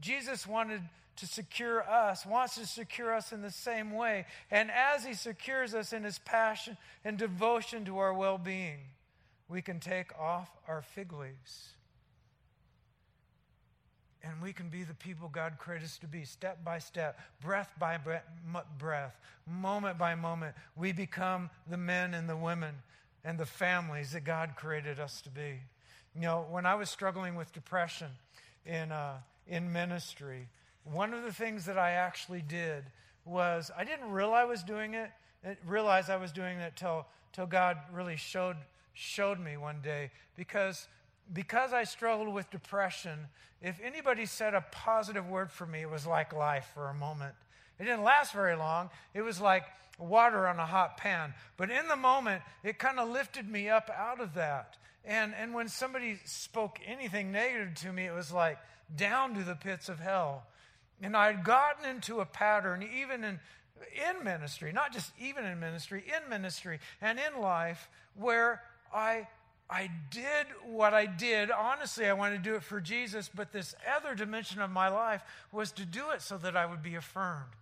[0.00, 0.82] Jesus wanted
[1.16, 4.26] to secure us, wants to secure us in the same way.
[4.50, 8.78] And as he secures us in his passion and devotion to our well being,
[9.48, 11.70] we can take off our fig leaves.
[14.22, 17.72] And we can be the people God created us to be, step by step, breath
[17.78, 17.98] by
[18.78, 20.56] breath, moment by moment.
[20.74, 22.74] We become the men and the women
[23.24, 25.60] and the families that God created us to be.
[26.14, 28.08] You know, when I was struggling with depression
[28.64, 30.48] in, uh, in ministry,
[30.84, 32.84] one of the things that I actually did
[33.24, 35.10] was I didn't realize I was doing it,
[35.66, 38.56] realize I was doing it till, till God really showed,
[38.96, 40.10] showed me one day.
[40.36, 40.88] Because,
[41.32, 43.28] because I struggled with depression,
[43.62, 47.34] if anybody said a positive word for me, it was like life for a moment.
[47.78, 48.90] It didn't last very long.
[49.12, 49.64] It was like
[49.98, 51.34] water on a hot pan.
[51.56, 54.78] But in the moment, it kind of lifted me up out of that.
[55.04, 58.58] And, and when somebody spoke anything negative to me, it was like
[58.96, 60.44] down to the pits of hell.
[61.02, 63.38] And I'd gotten into a pattern, even in,
[63.94, 68.62] in ministry, not just even in ministry, in ministry and in life, where
[68.94, 69.28] I,
[69.68, 71.50] I did what I did.
[71.50, 75.22] Honestly, I wanted to do it for Jesus, but this other dimension of my life
[75.52, 77.52] was to do it so that I would be affirmed,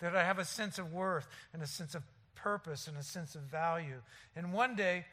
[0.00, 2.02] that I have a sense of worth and a sense of
[2.34, 4.02] purpose and a sense of value.
[4.34, 5.06] And one day,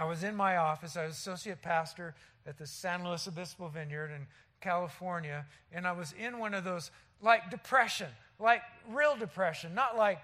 [0.00, 0.96] I was in my office.
[0.96, 2.14] I was associate pastor
[2.46, 4.26] at the San Luis Obispo Vineyard in
[4.60, 8.08] California, and I was in one of those like depression,
[8.38, 10.20] like real depression, not like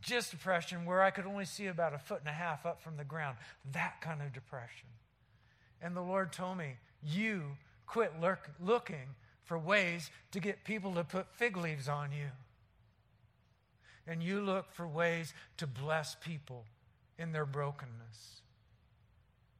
[0.00, 2.96] just depression where I could only see about a foot and a half up from
[2.96, 3.36] the ground.
[3.72, 4.88] That kind of depression.
[5.80, 11.04] And the Lord told me, You quit lurk, looking for ways to get people to
[11.04, 12.28] put fig leaves on you.
[14.06, 16.64] And you look for ways to bless people
[17.18, 18.42] in their brokenness.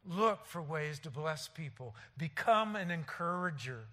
[0.07, 1.95] Look for ways to bless people.
[2.17, 3.85] Become an encourager.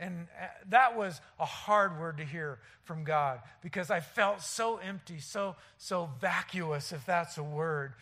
[0.00, 4.78] And uh, that was a hard word to hear from God because I felt so
[4.78, 7.92] empty, so, so vacuous, if that's a word.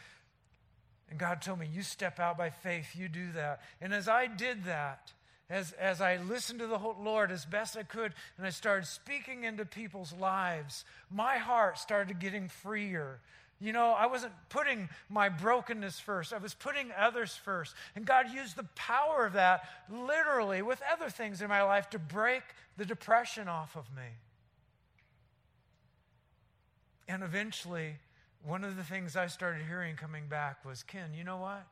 [1.11, 3.62] And God told me, You step out by faith, you do that.
[3.80, 5.12] And as I did that,
[5.50, 9.44] as, as I listened to the Lord as best I could, and I started speaking
[9.44, 13.18] into people's lives, my heart started getting freer.
[13.60, 16.32] You know, I wasn't putting my brokenness first.
[16.32, 17.74] I was putting others first.
[17.96, 21.98] And God used the power of that literally with other things in my life to
[21.98, 22.42] break
[22.76, 24.08] the depression off of me.
[27.08, 27.96] And eventually,
[28.44, 31.66] one of the things I started hearing coming back was Ken, you know what?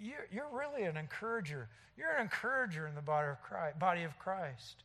[0.00, 1.68] You're, you're really an encourager.
[1.96, 4.84] You're an encourager in the body of, Christ, body of Christ.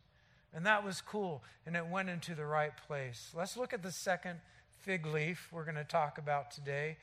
[0.54, 1.44] And that was cool.
[1.66, 3.32] And it went into the right place.
[3.36, 4.40] Let's look at the second
[4.82, 6.98] fig leaf we're going to talk about today.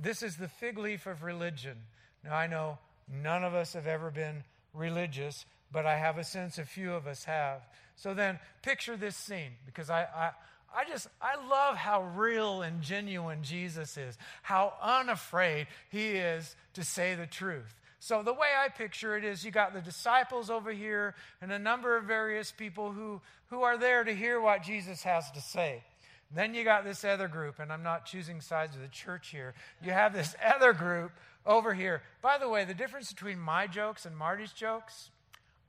[0.00, 1.76] This is the fig leaf of religion.
[2.24, 2.78] Now, I know
[3.12, 7.06] none of us have ever been religious, but I have a sense a few of
[7.06, 7.62] us have.
[7.96, 10.30] So then, picture this scene because I, I,
[10.74, 16.84] I just, I love how real and genuine Jesus is, how unafraid he is to
[16.84, 17.74] say the truth.
[17.98, 21.58] So, the way I picture it is you got the disciples over here and a
[21.58, 25.84] number of various people who, who are there to hear what Jesus has to say.
[26.34, 29.54] Then you got this other group, and I'm not choosing sides of the church here.
[29.82, 31.12] You have this other group
[31.44, 32.02] over here.
[32.22, 35.10] By the way, the difference between my jokes and Marty's jokes,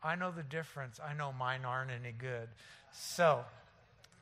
[0.01, 0.99] I know the difference.
[0.99, 2.47] I know mine aren't any good.
[2.93, 3.43] So,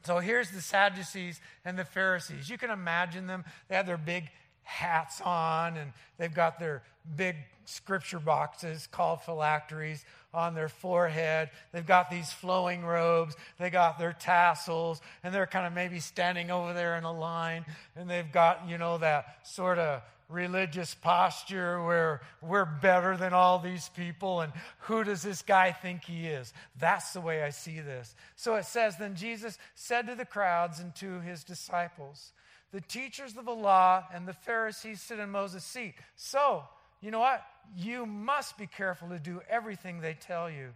[0.04, 2.50] so here's the Sadducees and the Pharisees.
[2.50, 3.44] You can imagine them.
[3.68, 4.30] They have their big
[4.64, 6.84] hats on, and they've got their
[7.16, 7.36] big
[7.72, 10.04] scripture boxes called phylacteries
[10.34, 11.50] on their forehead.
[11.72, 13.36] They've got these flowing robes.
[13.60, 17.66] They got their tassels, and they're kind of maybe standing over there in a line,
[17.96, 23.60] and they've got, you know, that sort of religious posture where we're better than all
[23.60, 26.54] these people and who does this guy think he is?
[26.80, 28.16] That's the way I see this.
[28.36, 32.32] So it says, Then Jesus said to the crowds and to his disciples,
[32.72, 35.96] The teachers of the law and the Pharisees sit in Moses' seat.
[36.16, 36.64] So,
[37.02, 37.44] you know what?
[37.76, 40.70] You must be careful to do everything they tell you,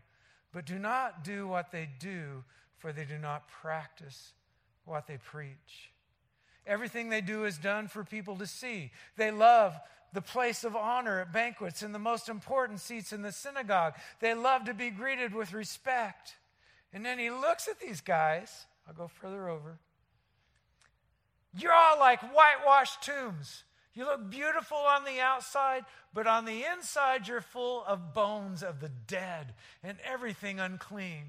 [0.54, 2.44] but do not do what they do,
[2.78, 4.34] for they do not practice
[4.86, 5.92] what they preach.
[6.68, 8.92] Everything they do is done for people to see.
[9.18, 9.76] They love
[10.14, 13.96] the place of honor at banquets and the most important seats in the synagogue.
[14.20, 16.36] They love to be greeted with respect.
[16.94, 18.66] And then he looks at these guys.
[18.88, 19.78] I'll go further over.
[21.58, 23.64] You're all like whitewashed tombs.
[23.96, 28.82] You look beautiful on the outside, but on the inside, you're full of bones of
[28.82, 31.24] the dead and everything unclean.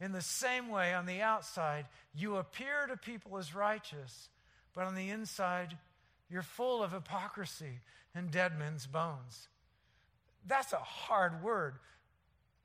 [0.00, 4.30] In the same way, on the outside, you appear to people as righteous,
[4.74, 5.76] but on the inside,
[6.30, 7.80] you're full of hypocrisy
[8.14, 9.48] and dead men's bones.
[10.46, 11.74] That's a hard word,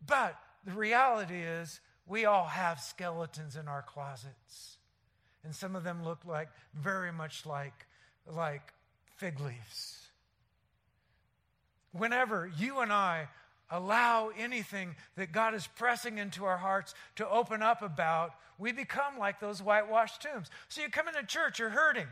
[0.05, 4.77] but the reality is, we all have skeletons in our closets.
[5.43, 7.85] And some of them look like very much like,
[8.27, 8.73] like
[9.15, 10.07] fig leaves.
[11.91, 13.27] Whenever you and I
[13.69, 19.17] allow anything that God is pressing into our hearts to open up about, we become
[19.17, 20.49] like those whitewashed tombs.
[20.69, 22.07] So you come into church, you're hurting,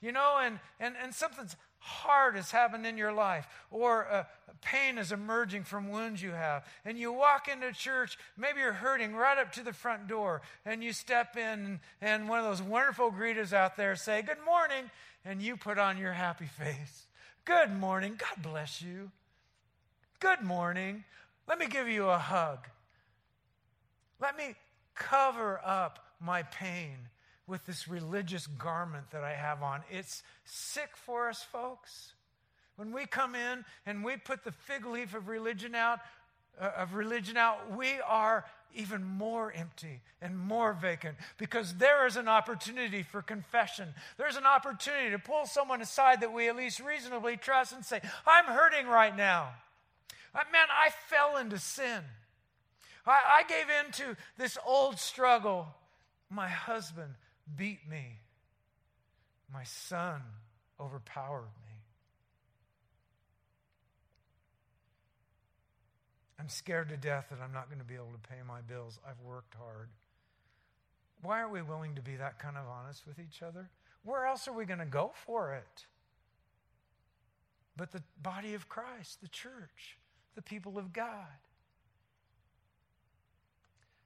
[0.00, 4.24] you know, and, and, and something's hard has happened in your life, or uh,
[4.60, 9.14] pain is emerging from wounds you have, and you walk into church, maybe you're hurting
[9.14, 13.10] right up to the front door, and you step in, and one of those wonderful
[13.10, 14.90] greeters out there say, Good morning,
[15.24, 17.06] and you put on your happy face.
[17.44, 18.18] Good morning.
[18.18, 19.10] God bless you.
[20.20, 21.04] Good morning.
[21.48, 22.66] Let me give you a hug.
[24.20, 24.54] Let me
[24.94, 26.96] cover up my pain
[27.46, 29.82] with this religious garment that I have on.
[29.90, 32.12] It's sick for us, folks.
[32.76, 35.98] When we come in and we put the fig leaf of religion out,
[36.60, 38.44] uh, of religion out, we are
[38.74, 43.88] even more empty and more vacant because there is an opportunity for confession.
[44.16, 48.00] There's an opportunity to pull someone aside that we at least reasonably trust and say,
[48.26, 49.50] I'm hurting right now.
[50.34, 52.00] Man, I fell into sin.
[53.06, 55.66] I, I gave in to this old struggle.
[56.30, 57.14] My husband
[57.56, 58.18] beat me.
[59.52, 60.22] My son
[60.80, 61.71] overpowered me.
[66.42, 68.98] I'm scared to death that I'm not going to be able to pay my bills.
[69.08, 69.90] I've worked hard.
[71.22, 73.70] Why are we willing to be that kind of honest with each other?
[74.02, 75.86] Where else are we going to go for it?
[77.76, 79.98] But the body of Christ, the church,
[80.34, 81.28] the people of God.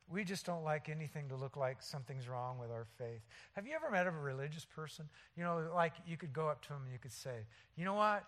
[0.06, 3.22] We just don't like anything to look like something's wrong with our faith.
[3.54, 5.08] Have you ever met a religious person?
[5.38, 7.46] You know, like you could go up to them and you could say,
[7.78, 8.24] You know what?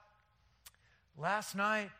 [1.18, 1.90] Last night,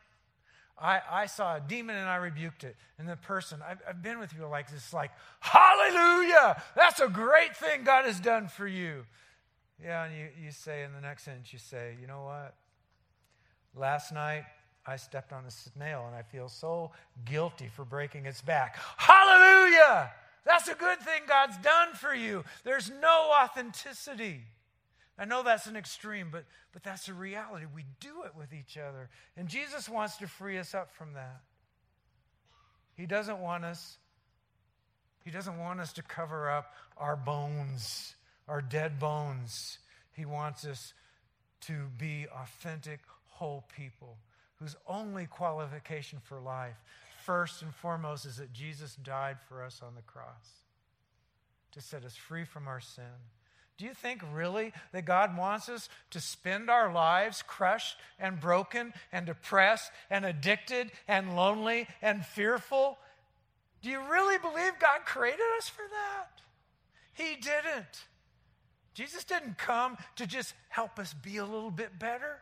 [0.81, 2.77] I, I saw a demon and I rebuked it.
[2.99, 5.11] And the person, I've, I've been with people like this, like,
[5.41, 6.63] Hallelujah!
[6.77, 9.05] That's a great thing God has done for you.
[9.83, 12.55] Yeah, and you, you say in the next sentence, you say, You know what?
[13.75, 14.45] Last night,
[14.87, 16.93] I stepped on a snail and I feel so
[17.25, 18.77] guilty for breaking its back.
[18.97, 20.11] Hallelujah!
[20.45, 22.45] That's a good thing God's done for you.
[22.65, 24.43] There's no authenticity.
[25.19, 27.67] I know that's an extreme, but, but that's a reality.
[27.75, 29.11] We do it with each other.
[29.37, 31.41] And Jesus wants to free us up from that.
[32.95, 33.99] He doesn't want us,
[35.25, 38.15] He doesn't want us to cover up our bones,
[38.49, 39.79] our dead bones.
[40.13, 40.95] He wants us
[41.63, 44.19] to be authentic, whole people
[44.57, 46.77] whose only qualification for life,
[47.25, 50.63] first and foremost, is that Jesus died for us on the cross
[51.73, 53.05] to set us free from our sin.
[53.79, 58.93] Do you think really that God wants us to spend our lives crushed and broken
[59.13, 62.99] and depressed and addicted and lonely and fearful?
[63.81, 66.41] Do you really believe God created us for that?
[67.15, 68.07] He didn't.
[68.95, 72.39] Jesus didn't come to just help us be a little bit better.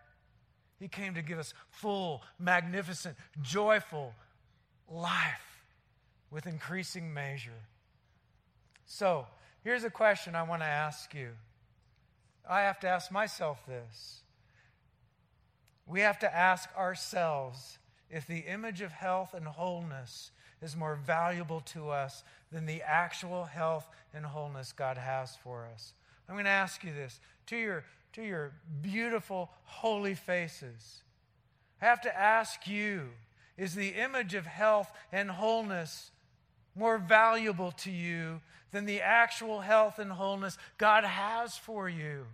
[0.81, 4.15] He came to give us full, magnificent, joyful
[4.89, 5.63] life
[6.31, 7.51] with increasing measure.
[8.87, 9.27] So,
[9.67, 11.31] here's a question I want to ask you.
[12.49, 14.23] I have to ask myself this.
[15.87, 20.31] We have to ask ourselves if the image of health and wholeness
[20.63, 25.95] is more valuable to us than the actual health and wholeness God has for us.
[26.29, 28.53] I'm going to ask you this to your to your
[28.83, 31.03] beautiful, holy faces.
[31.83, 33.09] I have to ask you
[33.59, 36.13] is the image of health and wholeness
[36.77, 38.41] more valuable to you
[38.77, 42.27] than the actual health and wholeness God has for you?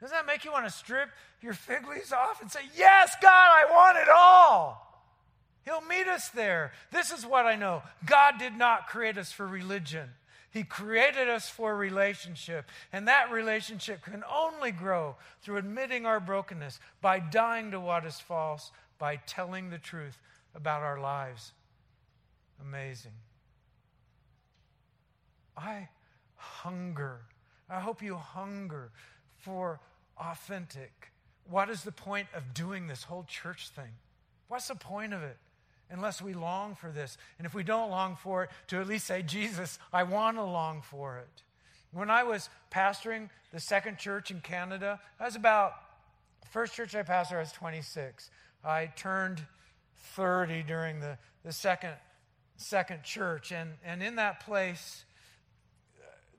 [0.00, 1.10] Does that make you want to strip
[1.42, 5.04] your fig leaves off and say, Yes, God, I want it all?
[5.66, 6.72] He'll meet us there.
[6.90, 10.08] This is what I know God did not create us for religion.
[10.50, 16.80] He created us for relationship, and that relationship can only grow through admitting our brokenness,
[17.02, 20.18] by dying to what is false, by telling the truth
[20.54, 21.52] about our lives.
[22.60, 23.12] Amazing.
[25.60, 25.88] I
[26.36, 27.20] hunger.
[27.68, 28.90] I hope you hunger
[29.38, 29.80] for
[30.16, 31.12] authentic.
[31.48, 33.92] What is the point of doing this whole church thing?
[34.48, 35.36] What's the point of it?
[35.90, 37.18] unless we long for this.
[37.38, 40.44] And if we don't long for it, to at least say, Jesus, I want to
[40.44, 41.42] long for it.
[41.92, 45.72] When I was pastoring the second church in Canada, I was about,
[46.50, 48.30] first church I pastored, I was 26.
[48.64, 49.42] I turned
[50.14, 51.94] 30 during the, the second,
[52.56, 53.50] second church.
[53.50, 55.04] And, and in that place,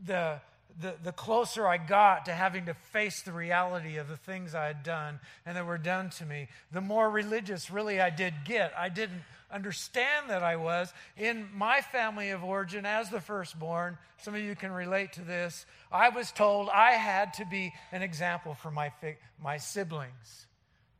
[0.06, 0.40] the,
[0.80, 4.68] the, the closer I got to having to face the reality of the things I
[4.68, 8.74] had done and that were done to me, the more religious really I did get.
[8.78, 9.22] I didn't
[9.52, 10.94] understand that I was.
[11.18, 15.66] In my family of origin, as the firstborn, some of you can relate to this,
[15.92, 18.92] I was told I had to be an example for my,
[19.42, 20.48] my siblings.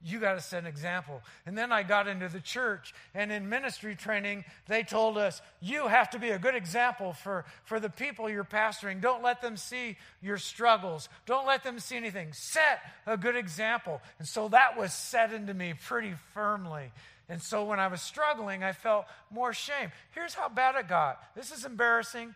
[0.04, 1.22] You got to set an example.
[1.46, 5.88] And then I got into the church, and in ministry training, they told us, you
[5.88, 9.02] have to be a good example for, for the people you're pastoring.
[9.02, 12.34] Don't let them see your struggles, don't let them see anything.
[12.34, 14.02] Set a good example.
[14.20, 16.92] And so that was set into me pretty firmly.
[17.30, 19.92] And so when I was struggling, I felt more shame.
[20.14, 21.24] Here's how bad it got.
[21.36, 22.36] This is embarrassing,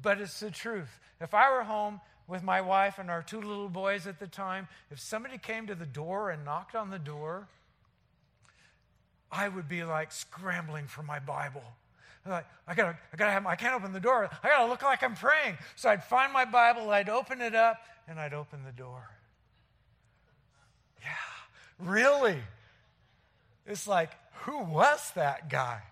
[0.00, 0.88] but it's the truth.
[1.20, 2.00] If I were home
[2.32, 5.74] with my wife and our two little boys at the time, if somebody came to
[5.74, 7.46] the door and knocked on the door,
[9.30, 11.62] I would be like scrambling for my Bible.
[12.24, 14.30] Like, I gotta, I gotta have, I can't open the door.
[14.42, 15.58] I gotta look like I'm praying.
[15.76, 17.76] So I'd find my Bible, I'd open it up,
[18.08, 19.10] and I'd open the door.
[21.02, 22.38] Yeah, really?
[23.66, 24.10] It's like,
[24.44, 25.82] who was that guy?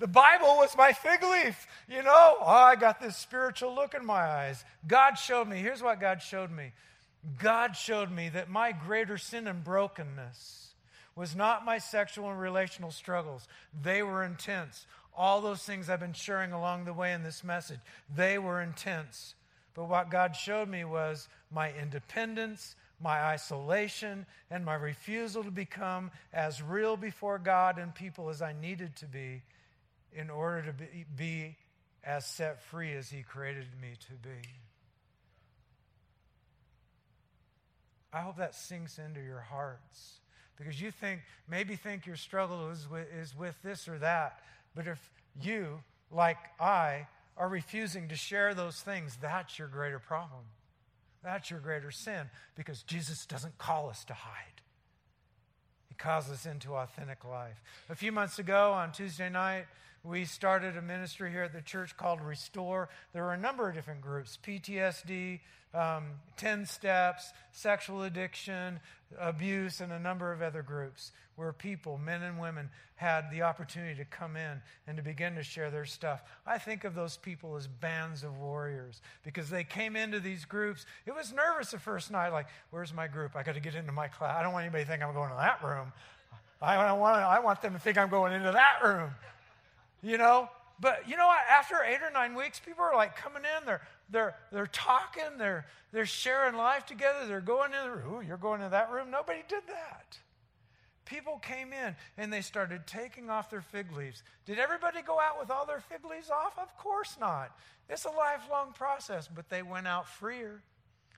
[0.00, 1.66] The Bible was my fig leaf.
[1.86, 4.64] You know, oh, I got this spiritual look in my eyes.
[4.88, 5.58] God showed me.
[5.58, 6.72] Here's what God showed me
[7.38, 10.72] God showed me that my greater sin and brokenness
[11.14, 13.46] was not my sexual and relational struggles,
[13.82, 14.86] they were intense.
[15.14, 17.80] All those things I've been sharing along the way in this message,
[18.14, 19.34] they were intense.
[19.74, 26.10] But what God showed me was my independence, my isolation, and my refusal to become
[26.32, 29.42] as real before God and people as I needed to be
[30.14, 31.56] in order to be, be
[32.04, 34.48] as set free as He created me to be.
[38.12, 40.20] I hope that sinks into your hearts
[40.56, 44.40] because you think, maybe think your struggle is with, is with this or that.
[44.74, 44.98] But if
[45.40, 45.80] you,
[46.10, 47.06] like I,
[47.36, 50.42] are refusing to share those things, that's your greater problem.
[51.22, 54.60] That's your greater sin because Jesus doesn't call us to hide.
[55.88, 57.62] He calls us into authentic life.
[57.88, 59.66] A few months ago on Tuesday night,
[60.02, 62.88] we started a ministry here at the church called Restore.
[63.12, 65.40] There were a number of different groups PTSD,
[65.74, 66.04] um,
[66.38, 68.80] 10 steps, sexual addiction,
[69.18, 73.94] abuse, and a number of other groups where people, men and women, had the opportunity
[73.94, 76.22] to come in and to begin to share their stuff.
[76.46, 80.86] I think of those people as bands of warriors because they came into these groups.
[81.06, 83.36] It was nervous the first night, like, where's my group?
[83.36, 84.34] I got to get into my class.
[84.38, 85.92] I don't want anybody to think I'm going to that room.
[86.62, 89.10] I, want, I want them to think I'm going into that room
[90.02, 90.48] you know?
[90.80, 91.40] But you know what?
[91.50, 95.66] After eight or nine weeks, people are like coming in, they're they're they're talking, they're
[95.92, 98.24] they're sharing life together, they're going in the room.
[98.26, 99.10] You're going to that room?
[99.10, 100.18] Nobody did that.
[101.04, 104.22] People came in and they started taking off their fig leaves.
[104.46, 106.56] Did everybody go out with all their fig leaves off?
[106.56, 107.56] Of course not.
[107.88, 110.62] It's a lifelong process, but they went out freer,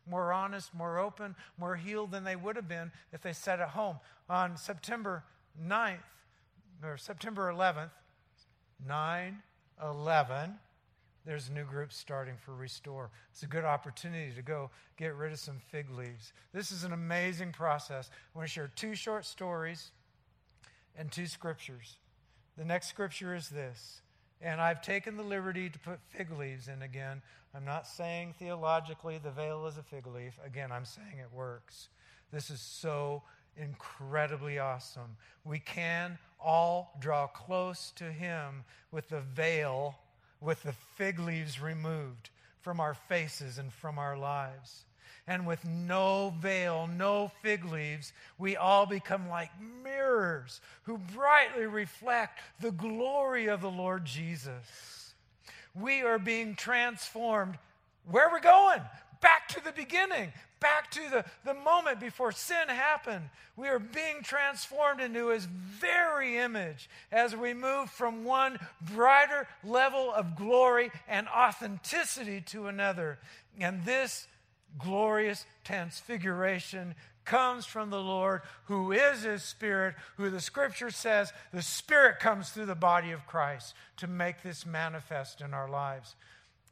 [0.08, 3.68] more honest, more open, more healed than they would have been if they sat at
[3.68, 3.98] home.
[4.30, 5.24] On September
[5.62, 5.98] 9th,
[6.82, 7.90] or September 11th,
[8.86, 9.42] 9
[9.82, 10.54] 11,
[11.24, 13.10] there's a new group starting for Restore.
[13.30, 16.32] It's a good opportunity to go get rid of some fig leaves.
[16.52, 18.10] This is an amazing process.
[18.34, 19.92] I want to share two short stories
[20.96, 21.96] and two scriptures.
[22.56, 24.02] The next scripture is this.
[24.40, 27.22] And I've taken the liberty to put fig leaves in again.
[27.54, 30.34] I'm not saying theologically the veil is a fig leaf.
[30.44, 31.88] Again, I'm saying it works.
[32.32, 33.22] This is so
[33.56, 35.16] incredibly awesome.
[35.44, 39.98] We can all draw close to Him with the veil,
[40.40, 42.30] with the fig leaves removed
[42.60, 44.84] from our faces and from our lives.
[45.26, 49.50] And with no veil, no fig leaves, we all become like
[49.84, 55.14] mirrors who brightly reflect the glory of the Lord Jesus.
[55.74, 57.56] We are being transformed.
[58.10, 58.80] Where are we going?
[59.20, 60.32] Back to the beginning,
[60.62, 63.28] back to the, the moment before sin happened.
[63.56, 70.10] We are being transformed into his very image as we move from one brighter level
[70.12, 73.18] of glory and authenticity to another.
[73.60, 74.26] And this
[74.78, 76.94] glorious transfiguration
[77.24, 82.50] comes from the Lord, who is his spirit, who the scripture says the spirit comes
[82.50, 86.16] through the body of Christ to make this manifest in our lives.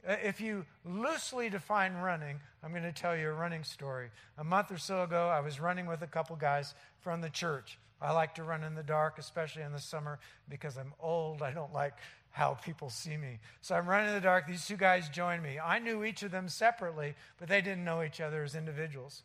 [0.07, 4.09] Uh, if you loosely define running, I'm going to tell you a running story.
[4.39, 7.79] A month or so ago, I was running with a couple guys from the church.
[8.01, 11.43] I like to run in the dark, especially in the summer, because I'm old.
[11.43, 11.95] I don't like
[12.31, 13.39] how people see me.
[13.61, 14.47] So I'm running in the dark.
[14.47, 15.59] These two guys joined me.
[15.63, 19.23] I knew each of them separately, but they didn't know each other as individuals.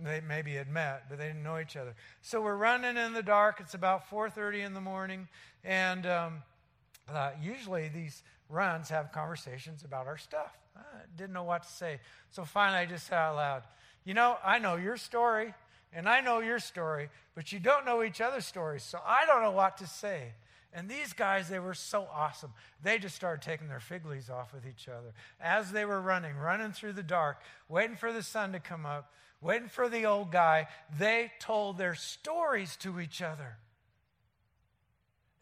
[0.00, 1.94] They maybe had met, but they didn't know each other.
[2.20, 3.60] So we're running in the dark.
[3.60, 5.28] It's about 4:30 in the morning,
[5.64, 6.42] and um,
[7.12, 10.56] uh, usually these runs have conversations about our stuff.
[10.76, 10.80] I
[11.16, 12.00] didn't know what to say.
[12.30, 13.62] So finally, I just said out loud,
[14.04, 15.54] You know, I know your story,
[15.92, 19.42] and I know your story, but you don't know each other's stories, so I don't
[19.42, 20.32] know what to say.
[20.72, 22.52] And these guys, they were so awesome.
[22.82, 26.36] They just started taking their fig leaves off with each other as they were running,
[26.36, 30.30] running through the dark, waiting for the sun to come up, waiting for the old
[30.30, 30.68] guy.
[30.98, 33.56] They told their stories to each other.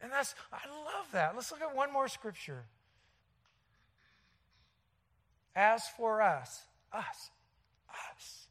[0.01, 1.35] And that's, I love that.
[1.35, 2.65] Let's look at one more scripture.
[5.57, 7.31] As for us, us,
[7.89, 8.47] us,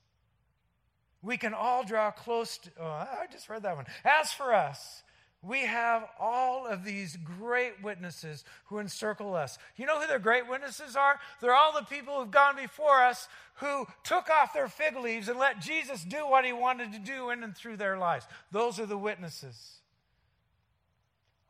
[1.21, 3.85] we can all draw close to, oh, I just read that one.
[4.03, 5.03] As for us,
[5.43, 9.59] we have all of these great witnesses who encircle us.
[9.75, 11.19] You know who the great witnesses are?
[11.39, 15.37] They're all the people who've gone before us who took off their fig leaves and
[15.37, 18.25] let Jesus do what he wanted to do in and through their lives.
[18.51, 19.81] Those are the witnesses.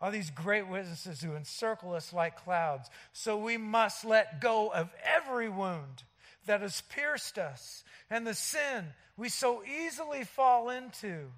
[0.05, 2.91] All these great witnesses who encircle us like clouds.
[3.11, 6.03] So we must let go of every wound
[6.45, 8.85] that has pierced us and the sin
[9.17, 11.31] we so easily fall into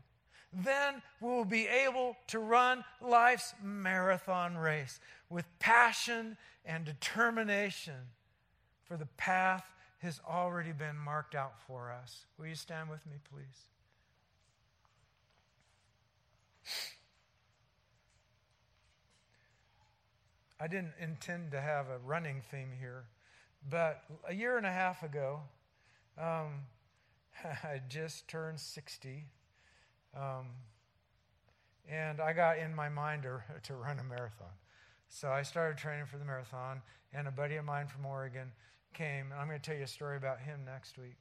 [0.52, 5.00] then we will be able to run life's marathon race
[5.30, 7.94] with passion and determination,
[8.84, 9.64] for the path
[10.00, 12.26] has already been marked out for us.
[12.38, 13.68] Will you stand with me, please?
[20.60, 23.06] I didn't intend to have a running theme here,
[23.70, 25.42] but a year and a half ago,
[26.18, 26.62] um,
[27.64, 29.26] I just turned 60.
[30.16, 30.48] Um,
[31.90, 34.48] and I got in my mind to, to run a marathon.
[35.10, 36.82] So I started training for the marathon,
[37.14, 38.52] and a buddy of mine from Oregon
[38.94, 41.16] came, and I'm going to tell you a story about him next week.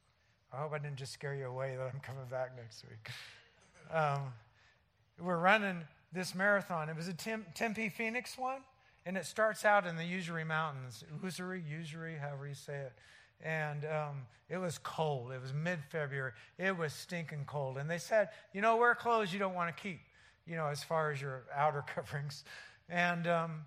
[0.53, 3.11] I hope I didn't just scare you away that I'm coming back next week.
[3.93, 4.33] Um,
[5.21, 5.83] we're running
[6.13, 6.89] this marathon.
[6.89, 8.61] It was a Tem- Tempe Phoenix one,
[9.07, 12.93] and it starts out in the Usery Mountains, Usery, Usery, however you say it
[13.43, 15.33] and um, it was cold.
[15.33, 16.33] It was mid February.
[16.59, 17.79] It was stinking cold.
[17.79, 20.01] And they said, you know, wear clothes you don't want to keep,
[20.47, 22.45] you know, as far as your outer coverings.
[22.89, 23.63] And, um,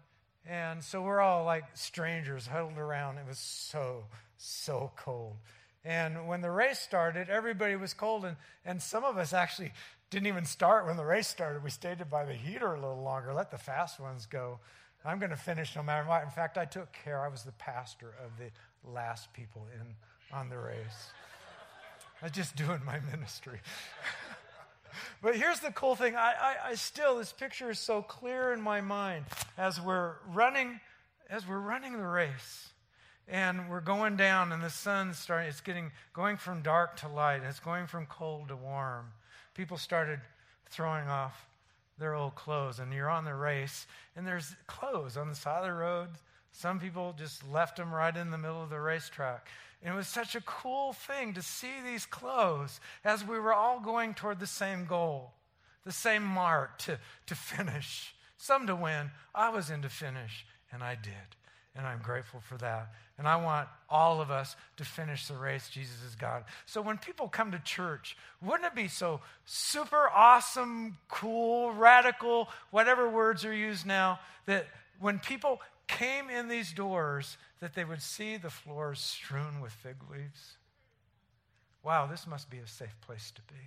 [0.45, 3.17] and so we're all like strangers huddled around.
[3.17, 4.05] It was so,
[4.37, 5.35] so cold.
[5.85, 8.25] And when the race started, everybody was cold.
[8.25, 9.71] And, and some of us actually
[10.09, 11.63] didn't even start when the race started.
[11.63, 14.59] We stayed by the heater a little longer, let the fast ones go.
[15.05, 16.23] I'm going to finish no matter what.
[16.23, 17.23] In fact, I took care.
[17.23, 18.51] I was the pastor of the
[18.89, 19.95] last people in
[20.31, 21.11] on the race.
[22.21, 23.59] I was just doing my ministry.
[25.21, 28.61] but here's the cool thing I, I, I, still, this picture is so clear in
[28.61, 29.25] my mind
[29.57, 30.81] as we're running,
[31.29, 32.69] as we're running the race.
[33.31, 37.41] And we're going down, and the sun's starting, it's getting going from dark to light,
[37.47, 39.05] it's going from cold to warm.
[39.53, 40.19] People started
[40.71, 41.45] throwing off
[41.99, 43.85] their old clothes, and you're on the race,
[44.15, 46.09] and there's clothes on the side of the road,
[46.51, 49.47] some people just left them right in the middle of the racetrack.
[49.81, 53.79] And it was such a cool thing to see these clothes as we were all
[53.79, 55.33] going toward the same goal,
[55.85, 58.13] the same mark to, to finish.
[58.37, 59.11] Some to win.
[59.33, 61.13] I was in to finish, and I did.
[61.75, 62.91] And I'm grateful for that.
[63.17, 66.43] And I want all of us to finish the race Jesus is God.
[66.65, 73.09] So when people come to church, wouldn't it be so super awesome, cool, radical, whatever
[73.09, 74.67] words are used now, that
[74.99, 79.97] when people came in these doors that they would see the floors strewn with fig
[80.09, 80.57] leaves.
[81.83, 83.59] Wow, this must be a safe place to be.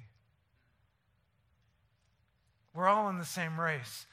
[2.74, 4.06] We're all in the same race,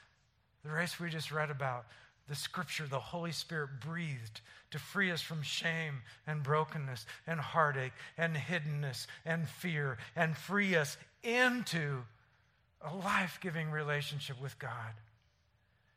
[0.64, 1.86] the race we just read about.
[2.30, 7.92] The scripture the Holy Spirit breathed to free us from shame and brokenness and heartache
[8.16, 12.04] and hiddenness and fear and free us into
[12.82, 14.92] a life giving relationship with God.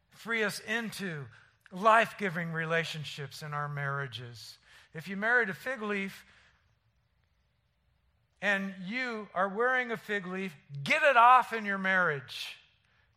[0.10, 1.26] Free us into
[1.72, 4.58] life giving relationships in our marriages.
[4.96, 6.26] If you married a fig leaf
[8.42, 12.58] and you are wearing a fig leaf, get it off in your marriage.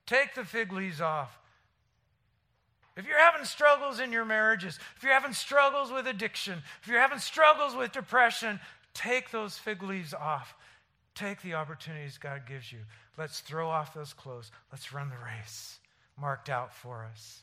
[0.04, 1.38] Take the fig leaves off.
[2.96, 7.00] If you're having struggles in your marriages, if you're having struggles with addiction, if you're
[7.00, 8.58] having struggles with depression,
[8.94, 10.54] take those fig leaves off.
[11.14, 12.80] Take the opportunities God gives you.
[13.18, 14.50] Let's throw off those clothes.
[14.72, 15.78] Let's run the race
[16.18, 17.42] marked out for us.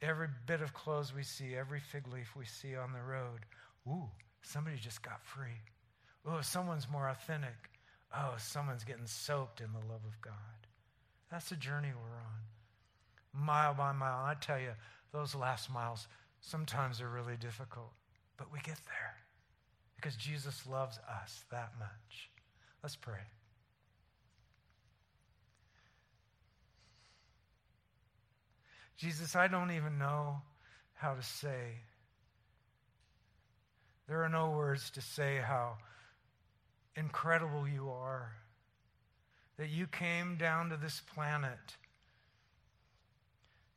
[0.00, 3.40] Every bit of clothes we see, every fig leaf we see on the road,
[3.86, 4.08] ooh,
[4.42, 5.60] somebody just got free.
[6.26, 7.70] Oh, someone's more authentic.
[8.14, 10.34] Oh, someone's getting soaked in the love of God.
[11.30, 12.40] That's the journey we're on,
[13.32, 14.24] mile by mile.
[14.24, 14.72] I tell you,
[15.12, 16.08] those last miles
[16.40, 17.92] sometimes are really difficult,
[18.36, 19.16] but we get there
[19.96, 22.30] because Jesus loves us that much.
[22.82, 23.20] Let's pray.
[28.96, 30.42] Jesus, I don't even know
[30.94, 31.80] how to say.
[34.08, 35.78] There are no words to say how
[36.96, 38.32] incredible you are.
[39.58, 41.76] That you came down to this planet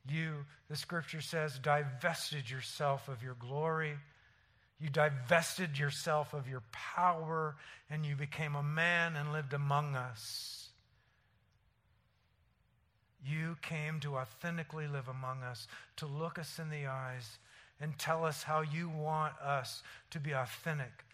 [0.08, 3.94] You, the scripture says, divested yourself of your glory.
[4.80, 7.56] You divested yourself of your power,
[7.90, 10.68] and you became a man and lived among us.
[13.24, 17.38] You came to authentically live among us, to look us in the eyes
[17.80, 21.04] and tell us how you want us to be authentic.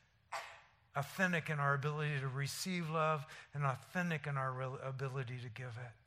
[0.94, 3.24] Authentic in our ability to receive love
[3.54, 6.01] and authentic in our ability to give it.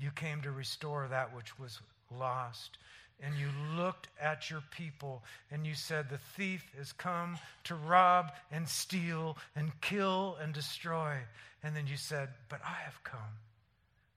[0.00, 1.78] You came to restore that which was
[2.10, 2.78] lost.
[3.22, 8.32] And you looked at your people and you said, The thief has come to rob
[8.50, 11.16] and steal and kill and destroy.
[11.62, 13.20] And then you said, But I have come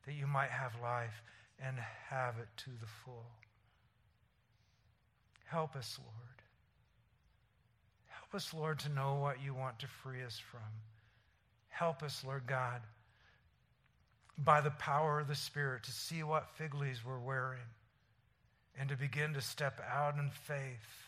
[0.05, 1.21] that you might have life
[1.59, 1.77] and
[2.09, 3.25] have it to the full.
[5.45, 6.41] Help us, Lord.
[8.07, 10.61] Help us, Lord, to know what you want to free us from.
[11.69, 12.81] Help us, Lord God,
[14.37, 17.59] by the power of the Spirit, to see what fig leaves we're wearing
[18.79, 21.03] and to begin to step out in faith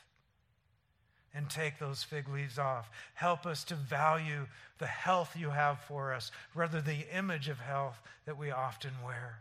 [1.33, 2.89] and take those fig leaves off.
[3.13, 4.47] Help us to value
[4.77, 9.39] the health you have for us rather the image of health that we often wear.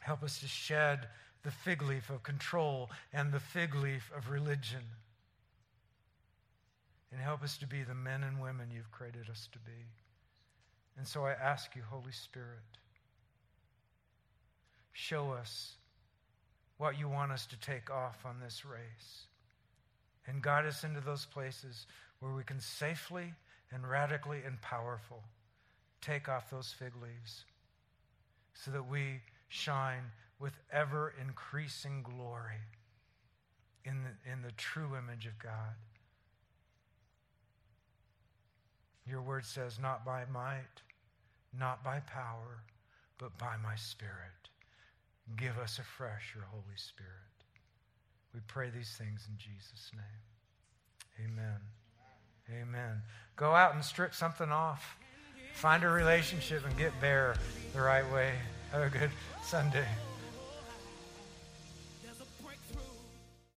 [0.00, 1.08] Help us to shed
[1.42, 4.82] the fig leaf of control and the fig leaf of religion.
[7.10, 9.86] And help us to be the men and women you've created us to be.
[10.98, 12.58] And so I ask you, Holy Spirit,
[14.92, 15.76] show us
[16.76, 19.26] what you want us to take off on this race.
[20.26, 21.86] And guide us into those places
[22.18, 23.32] where we can safely
[23.72, 25.22] and radically and powerful
[26.02, 27.44] take off those fig leaves
[28.54, 30.02] so that we shine
[30.38, 32.60] with ever increasing glory
[33.84, 35.74] in the, in the true image of God.
[39.06, 40.82] Your word says, not by might,
[41.58, 42.62] not by power,
[43.18, 44.48] but by my Spirit.
[45.36, 47.12] Give us afresh your Holy Spirit.
[48.34, 51.26] We pray these things in Jesus' name.
[51.26, 51.60] Amen.
[52.60, 53.02] Amen.
[53.36, 54.96] Go out and strip something off.
[55.54, 57.34] Find a relationship and get bare
[57.74, 58.32] the right way.
[58.72, 59.10] Have a good
[59.42, 59.88] Sunday.